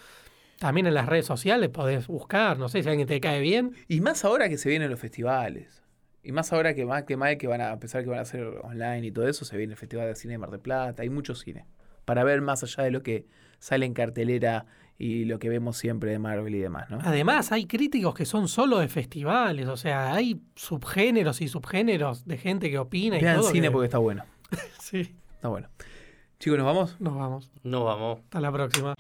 También 0.59 0.87
en 0.87 0.95
las 0.95 1.07
redes 1.07 1.27
sociales 1.27 1.69
podés 1.69 2.07
buscar, 2.07 2.59
no 2.59 2.69
sé 2.69 2.83
si 2.83 2.89
alguien 2.89 3.07
te 3.07 3.21
cae 3.21 3.41
bien. 3.41 3.73
Y 3.89 4.01
más 4.01 4.25
ahora 4.25 4.49
que 4.49 4.57
se 4.59 4.69
vienen 4.71 4.91
los 4.91 4.99
festivales. 5.01 5.83
Y 6.23 6.33
más 6.33 6.53
ahora 6.53 6.75
que 6.75 6.85
más 6.87 7.05
que 7.05 7.17
más 7.17 7.37
que 7.37 7.47
van 7.47 7.61
a, 7.61 7.73
a 7.73 7.79
pesar 7.79 8.03
que 8.03 8.11
van 8.11 8.19
a 8.21 8.25
ser 8.25 8.45
online 8.63 9.07
y 9.07 9.13
todo 9.13 9.29
eso, 9.29 9.45
se 9.45 9.57
viene 9.57 9.75
el 9.75 9.79
Festival 9.79 10.07
de 10.09 10.17
Cine 10.17 10.33
de 10.35 10.39
Mar 10.39 10.51
del 10.51 10.61
Plata, 10.61 11.03
hay 11.03 11.11
mucho 11.11 11.35
cine. 11.35 11.67
Para 12.05 12.25
ver 12.25 12.41
más 12.41 12.63
allá 12.63 12.83
de 12.85 12.91
lo 12.91 13.03
que 13.03 13.27
sale 13.59 13.87
en 13.87 13.95
cartelera 13.95 14.67
y 14.99 15.25
lo 15.27 15.39
que 15.39 15.49
vemos 15.51 15.77
siempre 15.77 16.11
de 16.11 16.19
Marvel 16.19 16.55
y 16.55 16.59
demás, 16.59 16.89
¿no? 16.91 16.99
Además, 17.03 17.53
hay 17.53 17.67
críticos 17.67 18.15
que 18.15 18.25
son 18.25 18.49
solo 18.49 18.79
de 18.79 18.89
festivales, 18.89 19.69
o 19.69 19.77
sea, 19.77 20.15
hay 20.15 20.41
subgéneros 20.55 21.43
y 21.43 21.49
subgéneros 21.49 22.25
de 22.25 22.39
gente 22.39 22.71
que 22.71 22.79
opina 22.79 23.19
y 23.19 23.23
Vean 23.23 23.41
todo. 23.41 23.51
cine 23.51 23.69
que- 23.69 23.71
porque 23.73 23.85
está 23.87 23.99
bueno. 23.99 24.25
Sí, 24.81 25.15
Está 25.35 25.49
bueno. 25.49 25.69
Chicos, 26.41 26.59
¿nos 26.59 26.67
vamos? 26.67 26.97
nos 27.01 27.15
vamos. 27.15 27.53
No 27.63 27.85
vamos. 27.85 28.21
Hasta 28.25 28.41
la 28.41 28.51
próxima. 28.53 28.95